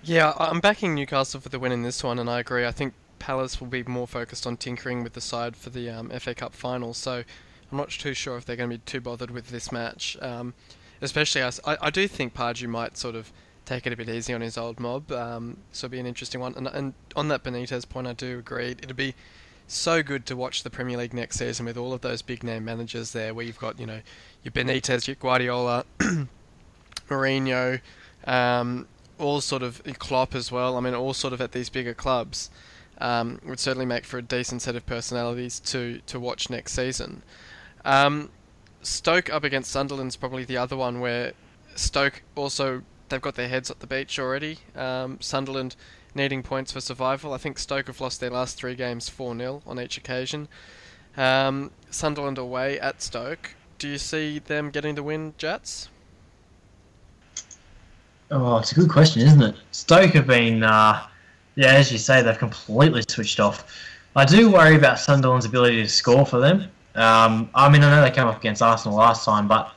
[0.03, 2.65] Yeah, I'm backing Newcastle for the win in this one, and I agree.
[2.65, 6.09] I think Palace will be more focused on tinkering with the side for the um,
[6.09, 6.93] FA Cup final.
[6.93, 7.23] So
[7.73, 10.15] I'm not too sure if they're going to be too bothered with this match.
[10.21, 10.53] Um,
[11.01, 13.31] especially, I, I do think Pardew might sort of
[13.65, 15.11] take it a bit easy on his old mob.
[15.11, 16.53] Um, so it'll be an interesting one.
[16.53, 18.71] And, and on that Benitez point, I do agree.
[18.71, 19.15] It'll be
[19.65, 22.63] so good to watch the Premier League next season with all of those big name
[22.63, 24.01] managers there, where you've got you know
[24.43, 25.83] your Benitez, your Guardiola,
[27.09, 27.81] Mourinho,
[28.25, 30.77] um, all sort of Klopp as well.
[30.77, 32.51] I mean, all sort of at these bigger clubs.
[32.99, 37.23] Um, would certainly make for a decent set of personalities to to watch next season.
[37.85, 38.29] Um,
[38.81, 41.33] Stoke up against Sunderland's probably the other one where
[41.75, 44.59] Stoke also they've got their heads at the beach already.
[44.75, 45.75] Um, Sunderland
[46.15, 47.33] needing points for survival.
[47.33, 50.47] I think Stoke have lost their last three games 4 0 on each occasion.
[51.15, 53.55] Um, Sunderland away at Stoke.
[53.77, 55.89] Do you see them getting the win, Jatz?
[58.31, 59.55] Oh, it's a good question, isn't it?
[59.71, 61.05] Stoke have been, uh,
[61.55, 63.71] yeah, as you say, they've completely switched off.
[64.15, 66.69] I do worry about Sunderland's ability to score for them.
[66.95, 69.71] Um, I mean, I know they came up against Arsenal last time, but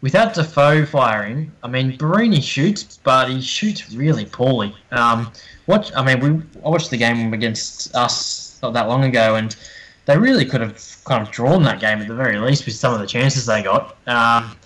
[0.00, 4.74] without Defoe firing, I mean, Borini shoots, but he shoots really poorly.
[4.90, 5.32] Um,
[5.68, 9.54] I mean, we I watched the game against us not that long ago, and
[10.06, 12.94] they really could have kind of drawn that game at the very least with some
[12.94, 13.96] of the chances they got.
[14.06, 14.56] Um,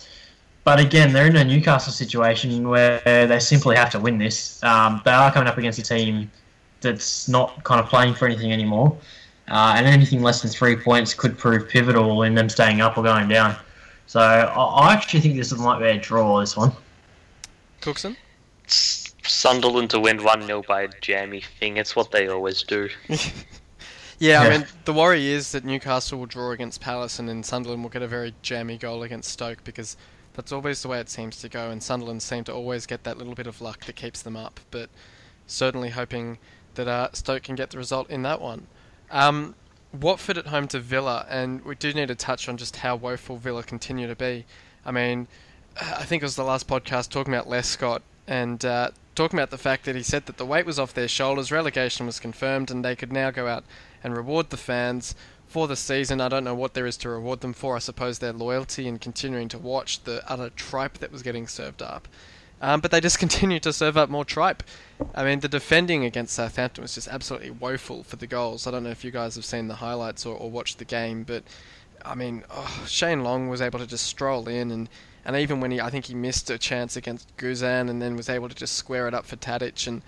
[0.64, 4.62] but again, they're in a Newcastle situation where they simply have to win this.
[4.62, 6.30] Um, they are coming up against a team
[6.80, 8.96] that's not kind of playing for anything anymore.
[9.48, 13.02] Uh, and anything less than three points could prove pivotal in them staying up or
[13.02, 13.56] going down.
[14.06, 16.40] So I, I actually think this might be a draw.
[16.40, 16.72] This one.
[17.80, 18.16] Cooksen.
[18.66, 21.76] Sunderland to win one 0 by a jammy thing.
[21.76, 22.88] It's what they always do.
[23.08, 23.18] yeah,
[24.18, 27.82] yeah, I mean the worry is that Newcastle will draw against Palace, and then Sunderland
[27.82, 29.96] will get a very jammy goal against Stoke because
[30.34, 31.70] that's always the way it seems to go.
[31.70, 34.60] And Sunderland seem to always get that little bit of luck that keeps them up.
[34.70, 34.90] But
[35.46, 36.38] certainly hoping
[36.74, 38.66] that uh, Stoke can get the result in that one.
[39.12, 39.54] Um,
[39.92, 43.36] Watford at home to Villa, and we do need to touch on just how woeful
[43.36, 44.46] Villa continue to be.
[44.86, 45.28] I mean,
[45.78, 49.58] I think it was the last podcast talking about Lescott and uh, talking about the
[49.58, 52.82] fact that he said that the weight was off their shoulders, relegation was confirmed, and
[52.82, 53.64] they could now go out
[54.02, 55.14] and reward the fans
[55.46, 56.22] for the season.
[56.22, 57.76] I don't know what there is to reward them for.
[57.76, 61.82] I suppose their loyalty and continuing to watch the utter tripe that was getting served
[61.82, 62.08] up.
[62.62, 64.62] Um, but they just continue to serve up more tripe.
[65.14, 68.66] I mean, the defending against Southampton was just absolutely woeful for the goals.
[68.66, 71.24] I don't know if you guys have seen the highlights or, or watched the game,
[71.24, 71.42] but
[72.04, 74.88] I mean, oh, Shane Long was able to just stroll in and.
[75.24, 78.28] And even when he, I think he missed a chance against Guzan and then was
[78.28, 80.02] able to just square it up for Tadic, and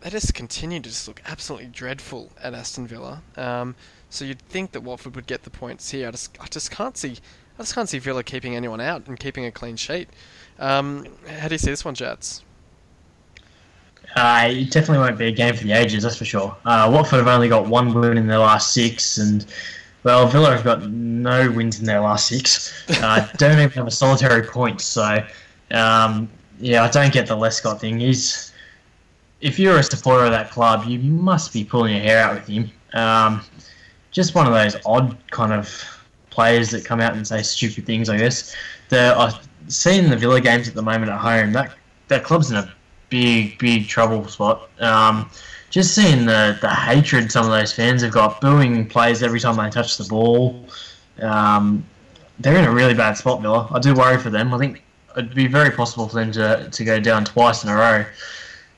[0.00, 3.22] they just continue to just look absolutely dreadful at Aston Villa.
[3.36, 3.74] Um,
[4.10, 6.06] so you'd think that Watford would get the points here.
[6.06, 7.16] I just, I just can't see,
[7.58, 10.08] I just can't see Villa keeping anyone out and keeping a clean sheet.
[10.58, 11.06] Um,
[11.38, 12.42] how do you see this one, Jatz?
[14.16, 16.56] Uh, it definitely won't be a game for the ages, that's for sure.
[16.64, 19.44] Uh, Watford have only got one win in their last six, and
[20.04, 22.72] well, Villa have got no wins in their last six.
[23.02, 25.18] Uh, don't even have a solitary point, so
[25.72, 26.30] um,
[26.60, 27.98] yeah, I don't get the Lescott thing.
[27.98, 28.52] He's
[29.40, 32.46] if you're a supporter of that club, you must be pulling your hair out with
[32.46, 32.70] him.
[32.94, 33.42] Um,
[34.10, 35.84] just one of those odd kind of
[36.30, 38.54] players that come out and say stupid things, I guess.
[38.88, 39.32] The uh,
[39.68, 41.74] seeing the Villa games at the moment at home, that
[42.08, 42.72] that club's in a
[43.08, 44.68] big, big trouble spot.
[44.80, 45.30] Um,
[45.70, 49.56] just seeing the, the hatred some of those fans have got, booing players every time
[49.56, 50.66] they touch the ball.
[51.20, 51.84] Um,
[52.38, 53.68] they're in a really bad spot, Villa.
[53.72, 54.52] I do worry for them.
[54.52, 54.82] I think
[55.16, 58.04] it'd be very possible for them to, to go down twice in a row.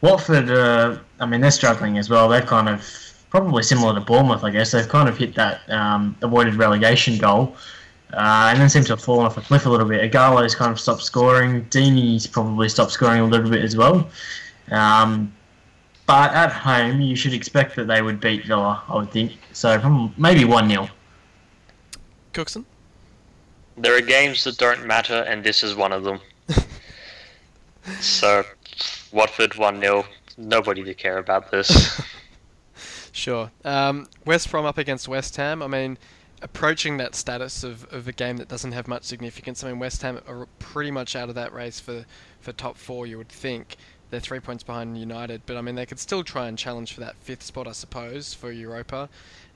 [0.03, 2.29] Watford, uh, I mean, they're struggling as well.
[2.29, 2.85] They're kind of
[3.31, 4.71] probably similar to Bournemouth, I guess.
[4.71, 7.57] They've kind of hit that um, avoided relegation goal
[8.17, 10.11] uh, and then seems to have fallen off a cliff a little bit.
[10.11, 11.67] Ighalo's kind of stopped scoring.
[11.67, 14.09] Deeney's probably stopped scoring a little bit as well.
[14.71, 15.35] Um,
[16.07, 19.33] but at home, you should expect that they would beat Villa, I would think.
[19.53, 20.89] So maybe 1 0.
[22.33, 22.65] Cooksen?
[23.77, 26.21] There are games that don't matter, and this is one of them.
[28.01, 28.45] so,
[29.13, 30.07] Watford 1 0.
[30.39, 32.01] Nobody to care about this.
[33.13, 33.51] sure.
[33.65, 35.63] Um, West Brom up against West Ham.
[35.63, 35.99] I mean,
[36.43, 39.65] approaching that status of, of a game that doesn't have much significance.
[39.65, 42.05] I mean, West Ham are pretty much out of that race for,
[42.41, 43.77] for top four, you would think.
[44.11, 47.01] They're three points behind United, but I mean, they could still try and challenge for
[47.01, 49.09] that fifth spot, I suppose, for Europa.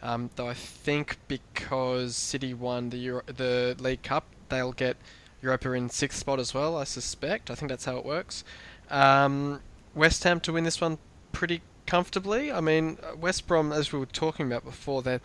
[0.02, 4.96] Um, though I think because City won the Euro- the League Cup, they'll get
[5.42, 6.76] Europa in sixth spot as well.
[6.76, 7.50] I suspect.
[7.50, 8.42] I think that's how it works.
[8.90, 9.60] Um,
[9.94, 10.98] West Ham to win this one
[11.32, 12.50] pretty comfortably.
[12.50, 15.20] I mean, West Brom, as we were talking about before, they're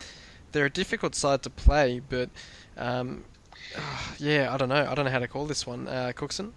[0.56, 2.30] they're a difficult side to play, but
[2.78, 3.24] um,
[4.18, 4.86] yeah, I don't know.
[4.90, 5.86] I don't know how to call this one.
[5.86, 6.52] Uh, Cooksen.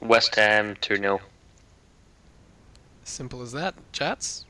[0.00, 1.20] West Ham two 0
[3.02, 3.74] Simple as that.
[3.92, 4.44] Jatz.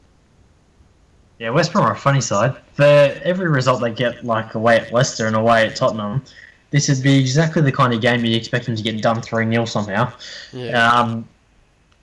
[1.38, 2.54] Yeah, West Brom are a funny side.
[2.74, 6.22] For every result they get, like away at Leicester and away at Tottenham,
[6.70, 9.50] this would be exactly the kind of game you'd expect them to get done 3
[9.50, 10.12] 0 somehow.
[10.52, 10.86] Yeah.
[10.86, 11.26] Um,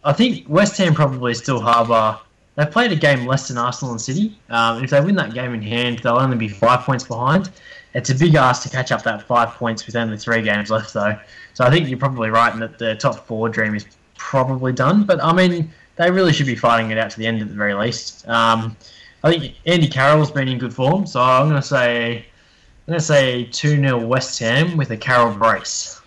[0.04, 2.20] I think West Ham probably still harbour.
[2.56, 4.38] They played a game less than Arsenal and City.
[4.50, 7.50] Um, if they win that game in hand, they'll only be five points behind.
[7.94, 10.94] It's a big ask to catch up that five points with only three games left,
[10.94, 11.18] though.
[11.54, 13.86] So I think you're probably right in that the top four dream is
[14.18, 15.04] probably done.
[15.04, 17.54] But I mean, they really should be fighting it out to the end at the
[17.54, 18.28] very least.
[18.28, 18.76] Um,
[19.24, 22.18] I think Andy Carroll's been in good form, so I'm going to say
[22.88, 26.00] I'm going to say 2 0 West Ham with a Carroll brace.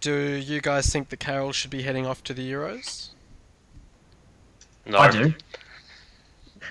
[0.00, 3.10] Do you guys think the Carroll should be heading off to the Euros?
[4.86, 4.98] No.
[4.98, 5.34] I do.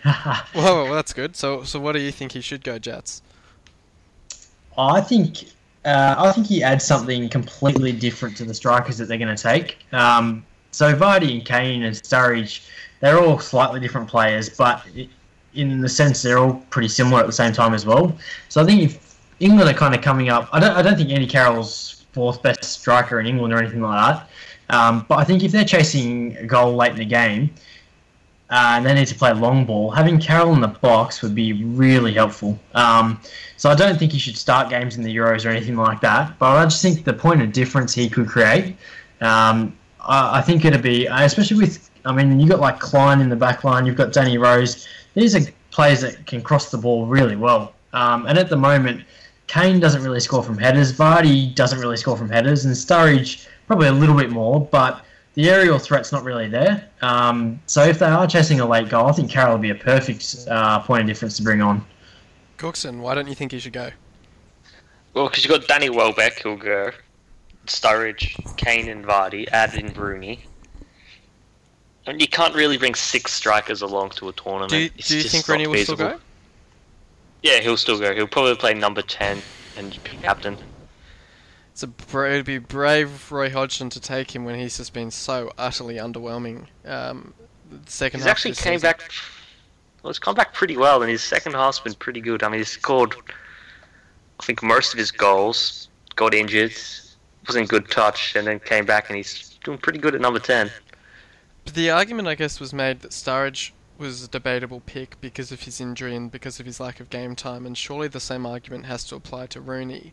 [0.56, 1.36] well, well, that's good.
[1.36, 3.22] So, so what do you think he should go, Jatz?
[4.78, 5.45] I think
[5.86, 9.41] uh, I think he adds something completely different to the strikers that they're going to
[9.41, 9.78] take.
[9.91, 12.68] Um, so Vardy and Kane and Sturridge,
[13.00, 14.86] they're all slightly different players, but
[15.54, 18.16] in the sense they're all pretty similar at the same time as well.
[18.50, 21.10] So I think if England are kind of coming up, I don't, I don't think
[21.10, 24.30] Andy Carroll's fourth best striker in England or anything like that.
[24.70, 27.50] Um, but I think if they're chasing a goal late in the game
[28.50, 31.64] uh, and they need to play long ball, having Carroll in the box would be
[31.64, 32.58] really helpful.
[32.74, 33.20] Um,
[33.58, 36.38] so I don't think he should start games in the Euros or anything like that.
[36.39, 38.76] But I just think the point of difference he could create,
[39.22, 43.30] um, I, I think it'd be, especially with, I mean, you've got like Klein in
[43.30, 47.06] the back line, you've got Danny Rose these are players that can cross the ball
[47.06, 47.74] really well.
[47.93, 49.04] Um, and at the moment,
[49.47, 50.93] Kane doesn't really score from headers.
[50.93, 55.04] Vardy doesn't really score from headers, and Sturridge probably a little bit more, but
[55.36, 56.90] the aerial threat's not really there.
[57.02, 59.76] Um, so if they are chasing a late goal, I think Carroll would be a
[59.76, 61.86] perfect uh, point of difference to bring on.
[62.58, 63.92] Cooksen, why don't you think he should go?
[65.14, 66.92] Well, because you've got Danny Welbeck who'll go,
[67.66, 70.44] Sturridge, Kane, and Vardy, add in Rooney.
[72.06, 74.72] I mean, you can't really bring six strikers along to a tournament.
[74.72, 76.20] Do you, It's do you just think Rooney will still go?
[77.44, 78.14] Yeah, he'll still go.
[78.14, 79.42] He'll probably play number 10
[79.78, 80.58] and be captain.
[81.82, 85.50] It's a it'd be brave Roy Hodgson to take him when he's just been so
[85.58, 86.66] utterly underwhelming.
[86.84, 87.34] Um,
[87.72, 88.82] the second He's half actually came season.
[88.82, 89.12] back.
[90.04, 92.44] Well, he's come back pretty well, and his second half's been pretty good.
[92.44, 93.16] I mean, he scored,
[94.42, 95.88] I think, most of his goals.
[96.18, 96.74] Got injured,
[97.48, 100.40] was in good touch, and then came back, and he's doing pretty good at number
[100.40, 100.70] 10.
[101.64, 105.62] But the argument, I guess, was made that Sturridge was a debatable pick because of
[105.62, 108.86] his injury and because of his lack of game time, and surely the same argument
[108.86, 110.12] has to apply to Rooney.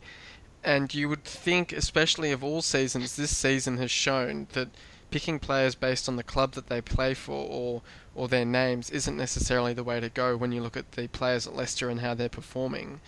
[0.67, 4.69] And you would think, especially of all seasons, this season has shown that
[5.13, 7.83] picking players based on the club that they play for or
[8.17, 11.47] or their names isn't necessarily the way to go when you look at the players
[11.47, 13.01] at Leicester and how they're performing.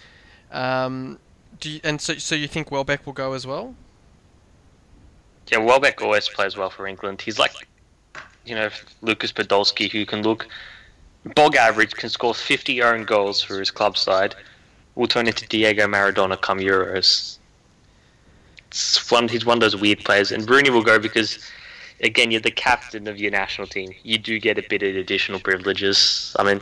[0.52, 1.18] Um,
[1.58, 3.74] do you, and so so you think Welbeck will go as well?
[5.50, 7.22] Yeah, Welbeck always plays well for England.
[7.22, 7.52] He's like,
[8.44, 8.68] you know,
[9.00, 10.46] Lucas Podolski, who can look
[11.34, 14.36] bog average, can score 50 own goals for his club side.
[14.94, 17.37] Will turn into Diego Maradona come Euros.
[19.08, 21.38] One, he's one of those weird players, and Rooney will go because,
[22.02, 23.92] again, you're the captain of your national team.
[24.02, 26.34] You do get a bit of additional privileges.
[26.38, 26.60] I mean,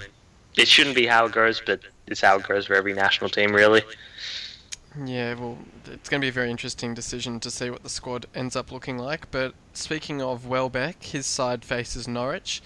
[0.56, 3.52] it shouldn't be how it goes, but it's how it goes for every national team,
[3.52, 3.82] really.
[5.04, 8.26] Yeah, well, it's going to be a very interesting decision to see what the squad
[8.34, 9.30] ends up looking like.
[9.30, 12.62] But speaking of Welbeck, his side faces Norwich.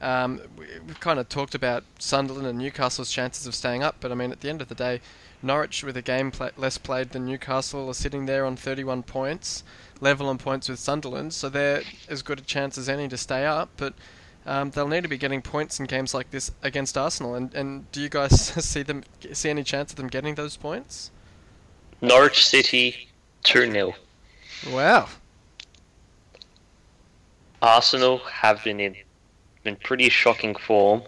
[0.00, 4.10] Um, we- we've kind of talked about Sunderland and Newcastle's chances of staying up, but
[4.10, 5.00] I mean, at the end of the day,
[5.42, 9.62] Norwich, with a game less played than Newcastle, are sitting there on 31 points,
[10.00, 13.46] level on points with Sunderland, so they're as good a chance as any to stay
[13.46, 13.70] up.
[13.76, 13.94] But
[14.46, 17.34] um, they'll need to be getting points in games like this against Arsenal.
[17.34, 18.32] And, and do you guys
[18.64, 21.10] see them see any chance of them getting those points?
[22.00, 23.08] Norwich City
[23.44, 23.94] 2 0.
[24.70, 25.08] Wow.
[27.60, 28.96] Arsenal have been in
[29.64, 31.02] been pretty shocking form,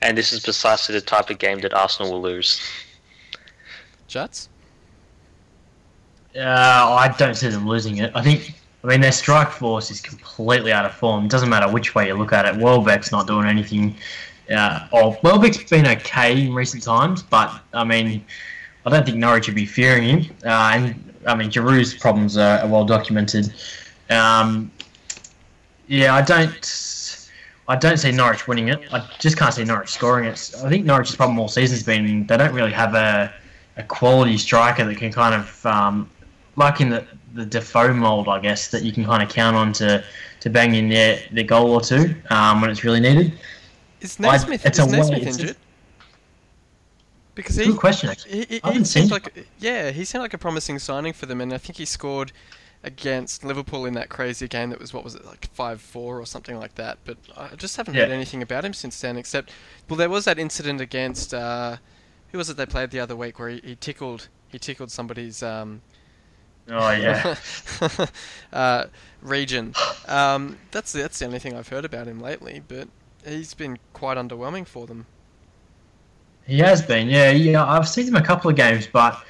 [0.00, 2.60] and this is precisely the type of game that Arsenal will lose.
[4.08, 4.48] Jatz?
[6.36, 8.12] Uh, I don't see them losing it.
[8.14, 8.54] I think,
[8.84, 11.24] I mean, their strike force is completely out of form.
[11.24, 12.60] It doesn't matter which way you look at it.
[12.60, 13.96] Welbeck's not doing anything.
[14.54, 18.24] Uh, oh, Welbeck's been okay in recent times, but I mean,
[18.84, 20.36] I don't think Norwich would be fearing him.
[20.44, 23.52] Uh, and I mean, Giroud's problems are, are well documented.
[24.10, 24.70] Um,
[25.88, 27.12] yeah, I don't.
[27.68, 28.80] I don't see Norwich winning it.
[28.92, 30.52] I just can't see Norwich scoring it.
[30.62, 33.34] I think Norwich's problem all season's been they don't really have a,
[33.76, 36.10] a quality striker that can kind of um,
[36.56, 39.72] like in the the Defoe mold, I guess, that you can kind of count on
[39.74, 40.02] to,
[40.40, 43.38] to bang in their, their goal or two um, when it's really needed.
[44.00, 45.56] Is Naismith, it's is a way- Naismith it's injured?
[47.34, 48.32] Because he, Good question, actually.
[48.32, 51.26] he, he, I haven't he seemed like yeah, he seemed like a promising signing for
[51.26, 52.32] them, and I think he scored
[52.82, 56.24] against Liverpool in that crazy game that was what was it like five four or
[56.24, 56.96] something like that.
[57.04, 59.52] But I just haven't heard anything about him since then, except
[59.86, 61.76] well, there was that incident against uh,
[62.32, 65.42] who was it they played the other week where he, he tickled he tickled somebody's
[65.42, 65.80] um,
[66.68, 67.36] Oh yeah.
[68.52, 68.86] uh,
[69.22, 69.74] region.
[70.08, 72.88] Um, that's the, that's the only thing I've heard about him lately, but
[73.24, 75.06] he's been quite underwhelming for them.
[76.46, 77.64] He has been, yeah, yeah.
[77.64, 79.20] I've seen him a couple of games, but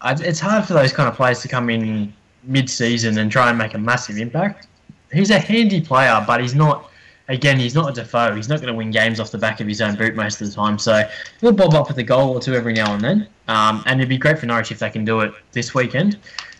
[0.00, 2.12] I, it's hard for those kind of players to come in
[2.44, 4.66] mid-season and try and make a massive impact.
[5.12, 6.90] He's a handy player, but he's not.
[7.28, 8.34] Again, he's not a Defoe.
[8.36, 10.48] He's not going to win games off the back of his own boot most of
[10.48, 10.78] the time.
[10.78, 11.08] So
[11.40, 13.28] he'll bob up with a goal or two every now and then.
[13.48, 16.18] Um, and it'd be great for Norwich if they can do it this weekend.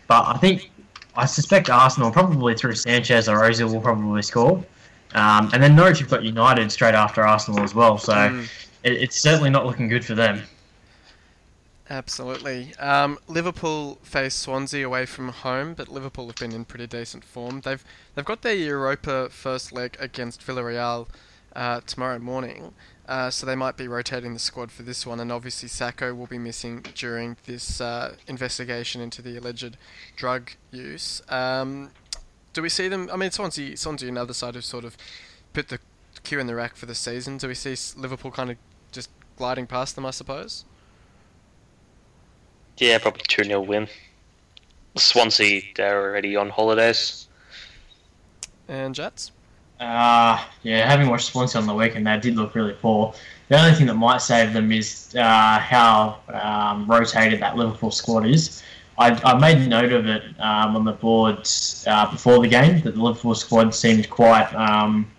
[0.08, 0.70] But I think
[1.16, 4.64] I suspect Arsenal probably through Sanchez or Ozil will probably score.
[5.14, 7.96] Um, and then Norwich have got United straight after Arsenal as well.
[7.96, 8.48] So Mm.
[8.82, 10.42] it, it's certainly not looking good for them.
[11.88, 12.74] Absolutely.
[12.80, 17.60] Um, Liverpool face Swansea away from home, but Liverpool have been in pretty decent form.
[17.60, 17.84] They've
[18.14, 21.06] they've got their Europa first leg against Villarreal
[21.54, 22.74] uh, tomorrow morning,
[23.08, 25.20] uh, so they might be rotating the squad for this one.
[25.20, 29.76] And obviously, Sakho will be missing during this uh, investigation into the alleged
[30.16, 31.22] drug use.
[31.28, 31.92] Um,
[32.52, 33.08] do we see them?
[33.12, 34.96] I mean, Swansea, Swansea, another side have sort of
[35.52, 35.78] put the
[36.24, 37.36] queue in the rack for the season.
[37.36, 38.56] Do we see Liverpool kind of
[38.90, 40.04] just gliding past them?
[40.04, 40.64] I suppose.
[42.78, 43.88] Yeah, probably 2 0 win.
[44.96, 47.28] Swansea, they're already on holidays.
[48.68, 49.30] And Jatz.
[49.78, 53.14] Uh, yeah, having watched Swansea on the weekend, they did look really poor.
[53.48, 58.26] The only thing that might save them is uh, how um, rotated that Liverpool squad
[58.26, 58.62] is.
[58.98, 61.46] I, I made note of it um, on the board
[61.86, 65.10] uh, before the game that the Liverpool squad seemed quite um,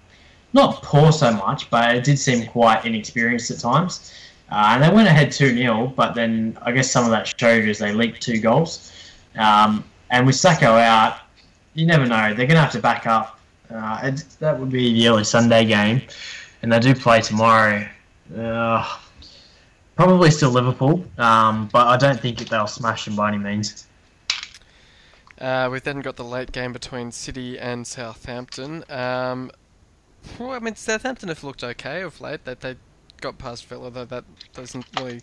[0.54, 4.12] not poor so much, but it did seem quite inexperienced at times.
[4.50, 7.68] Uh, and they went ahead 2 0, but then I guess some of that showed
[7.68, 8.94] as they leaked two goals.
[9.38, 11.20] Um, and with Sakho out,
[11.74, 12.34] you never know.
[12.34, 13.40] They're going to have to back up.
[13.70, 16.02] Uh, that would be the early Sunday game,
[16.62, 17.86] and they do play tomorrow.
[18.36, 18.98] Uh,
[19.96, 23.86] probably still Liverpool, um, but I don't think they'll smash them by any means.
[25.40, 28.84] Uh, we've then got the late game between City and Southampton.
[28.90, 29.52] Um,
[30.40, 32.46] well, I mean, Southampton have looked okay of late.
[32.46, 32.76] That they
[33.22, 35.22] got past Villa, though that doesn't really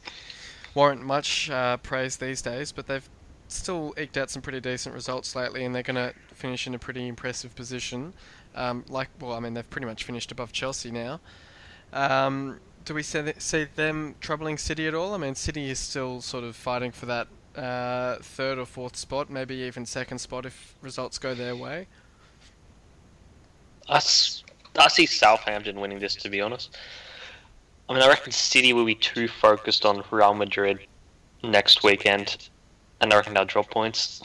[0.74, 2.72] warrant much uh, praise these days.
[2.72, 3.08] But they've
[3.48, 6.78] still eked out some pretty decent results lately, and they're going to finish in a
[6.78, 8.12] pretty impressive position.
[8.54, 11.20] Um, like, well, I mean, they've pretty much finished above Chelsea now.
[11.92, 15.14] Um, do we see, see them troubling City at all?
[15.14, 19.30] I mean, City is still sort of fighting for that uh, third or fourth spot,
[19.30, 21.86] maybe even second spot if results go their way.
[23.88, 26.76] I see Southampton winning this, to be honest.
[27.88, 30.78] I mean, I reckon City will be too focused on Real Madrid
[31.42, 32.48] next weekend,
[33.00, 34.22] and I reckon they'll drop points.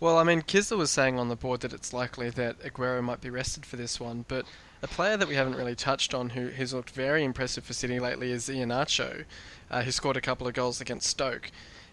[0.00, 3.20] Well, I mean, Kisler was saying on the board that it's likely that Aguero might
[3.20, 4.46] be rested for this one, but
[4.82, 8.00] a player that we haven't really touched on who has looked very impressive for City
[8.00, 9.24] lately is Iheanacho,
[9.70, 11.50] uh, who scored a couple of goals against Stoke,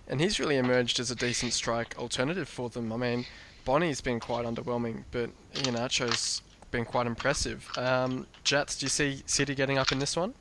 [0.08, 2.92] and he's really emerged as a decent strike alternative for them.
[2.92, 3.26] I mean,
[3.66, 6.42] Bony's been quite underwhelming, but Iheanacho's
[6.72, 7.70] been quite impressive.
[7.78, 10.34] Um, Jatz, do you see City getting up in this one?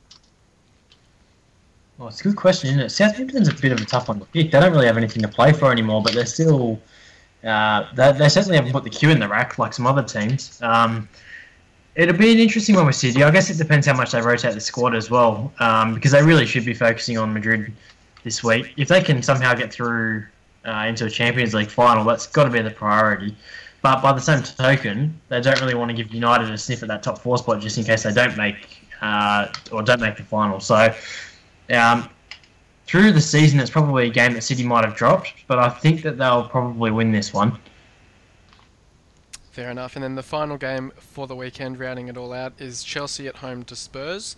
[2.00, 2.88] Well, it's a good question, isn't it?
[2.88, 4.50] Southampton's a bit of a tough one to pick.
[4.50, 6.80] They don't really have anything to play for anymore, but they're still.
[7.44, 10.58] Uh, they, they certainly haven't put the queue in the rack like some other teams.
[10.62, 11.06] Um,
[11.96, 13.22] it'll be an interesting one with City.
[13.22, 16.22] I guess it depends how much they rotate the squad as well, um, because they
[16.22, 17.70] really should be focusing on Madrid
[18.24, 18.72] this week.
[18.78, 20.24] If they can somehow get through
[20.64, 23.36] uh, into a Champions League final, that's got to be the priority.
[23.82, 26.88] But by the same token, they don't really want to give United a sniff at
[26.88, 30.22] that top four spot just in case they don't make uh, or don't make the
[30.22, 30.60] final.
[30.60, 30.94] So
[31.70, 32.08] um,
[32.86, 36.02] through the season, it's probably a game that City might have dropped, but I think
[36.02, 37.58] that they'll probably win this one.
[39.52, 39.96] Fair enough.
[39.96, 43.36] And then the final game for the weekend, rounding it all out, is Chelsea at
[43.36, 44.36] home to Spurs.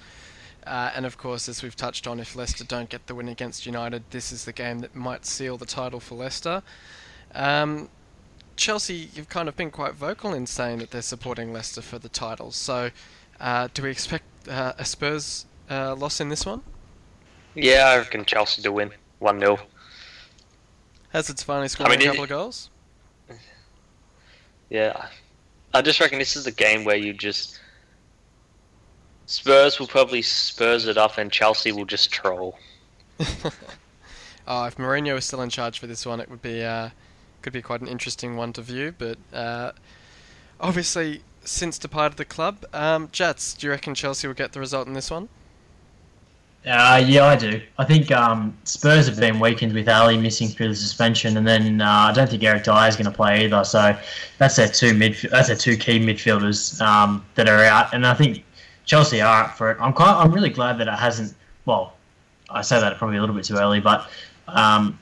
[0.66, 3.66] Uh, and of course, as we've touched on, if Leicester don't get the win against
[3.66, 6.62] United, this is the game that might seal the title for Leicester.
[7.35, 7.89] Um,
[8.57, 12.09] Chelsea, you've kind of been quite vocal in saying that they're supporting Leicester for the
[12.09, 12.51] title.
[12.53, 12.91] So,
[13.41, 16.62] uh, do we expect uh, a Spurs uh, loss in this one?
[17.55, 19.59] Yeah, I reckon Chelsea to win 1 0.
[21.11, 22.70] Hazard's finally scored mean, a it- couple of goals.
[24.70, 25.07] Yeah.
[25.74, 27.59] I just reckon this is a game where you just.
[29.26, 32.59] Spurs will probably Spurs it up and Chelsea will just troll.
[34.44, 36.90] Oh, if Mourinho was still in charge for this one, it would be uh,
[37.42, 38.92] could be quite an interesting one to view.
[38.98, 39.70] But uh,
[40.61, 44.88] obviously, since departed the club, um, Jatz, do you reckon Chelsea will get the result
[44.88, 45.28] in this one?
[46.64, 47.60] Uh, yeah, I do.
[47.78, 51.80] I think um, Spurs have been weakened with Alli missing through the suspension, and then
[51.80, 53.64] uh, I don't think Eric Dier is going to play either.
[53.64, 53.98] So
[54.38, 58.14] that's their two midf- That's their two key midfielders um, that are out, and I
[58.14, 58.44] think
[58.84, 59.78] Chelsea are up for it.
[59.80, 61.34] I'm quite, I'm really glad that it hasn't.
[61.66, 61.94] Well,
[62.48, 64.08] I say that probably a little bit too early, but
[64.46, 64.98] um,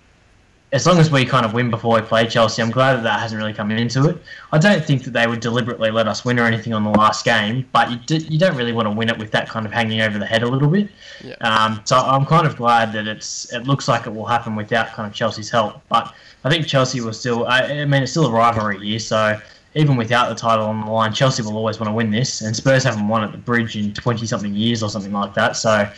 [0.73, 3.19] as long as we kind of win before we play Chelsea, I'm glad that that
[3.19, 4.19] hasn't really come into it.
[4.53, 7.25] I don't think that they would deliberately let us win or anything on the last
[7.25, 9.73] game, but you, d- you don't really want to win it with that kind of
[9.73, 10.89] hanging over the head a little bit.
[11.25, 11.35] Yeah.
[11.41, 14.89] Um, so I'm kind of glad that it's it looks like it will happen without
[14.89, 15.81] kind of Chelsea's help.
[15.89, 16.15] But
[16.45, 17.47] I think Chelsea will still.
[17.47, 19.41] I, I mean, it's still a rivalry year, so
[19.75, 22.43] even without the title on the line, Chelsea will always want to win this.
[22.43, 25.57] And Spurs haven't won at the Bridge in 20 something years or something like that.
[25.57, 25.89] So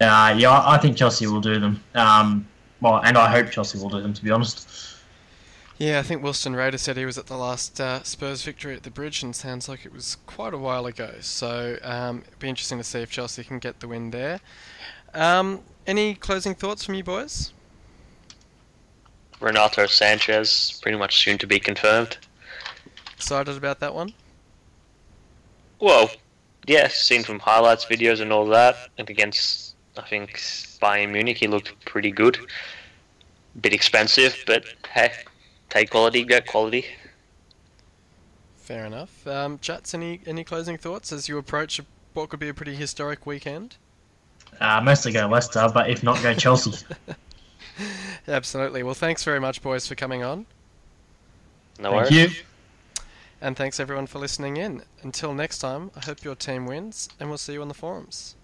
[0.00, 1.82] uh, yeah, I I think Chelsea will do them.
[1.94, 2.46] Um,
[2.80, 4.14] well, and I hope Chelsea will do them.
[4.14, 4.68] To be honest.
[5.78, 8.82] Yeah, I think Wilson Raider said he was at the last uh, Spurs victory at
[8.82, 11.16] the Bridge, and sounds like it was quite a while ago.
[11.20, 14.40] So um, it'd be interesting to see if Chelsea can get the win there.
[15.12, 17.52] Um, any closing thoughts from you boys?
[19.40, 22.16] Renato Sanchez pretty much soon to be confirmed.
[23.14, 24.14] Excited about that one?
[25.78, 26.10] Well,
[26.66, 28.76] yeah, seen from highlights videos and all that.
[28.96, 30.34] And against, I think,
[30.82, 32.38] Bayern Munich, he looked pretty good.
[33.60, 35.12] Bit expensive, but hey,
[35.70, 36.84] take quality, get quality.
[38.56, 39.26] Fair enough.
[39.26, 41.80] Um, Jatz, any any closing thoughts as you approach
[42.14, 43.76] what could be a pretty historic weekend?
[44.60, 46.84] Uh, mostly go Leicester, but if not, go Chelsea.
[48.28, 48.82] Absolutely.
[48.82, 50.46] Well, thanks very much, boys, for coming on,
[51.78, 52.38] No Thank worries.
[52.38, 52.44] you.
[53.40, 54.82] and thanks everyone for listening in.
[55.02, 58.34] Until next time, I hope your team wins, and we'll see you on the forums.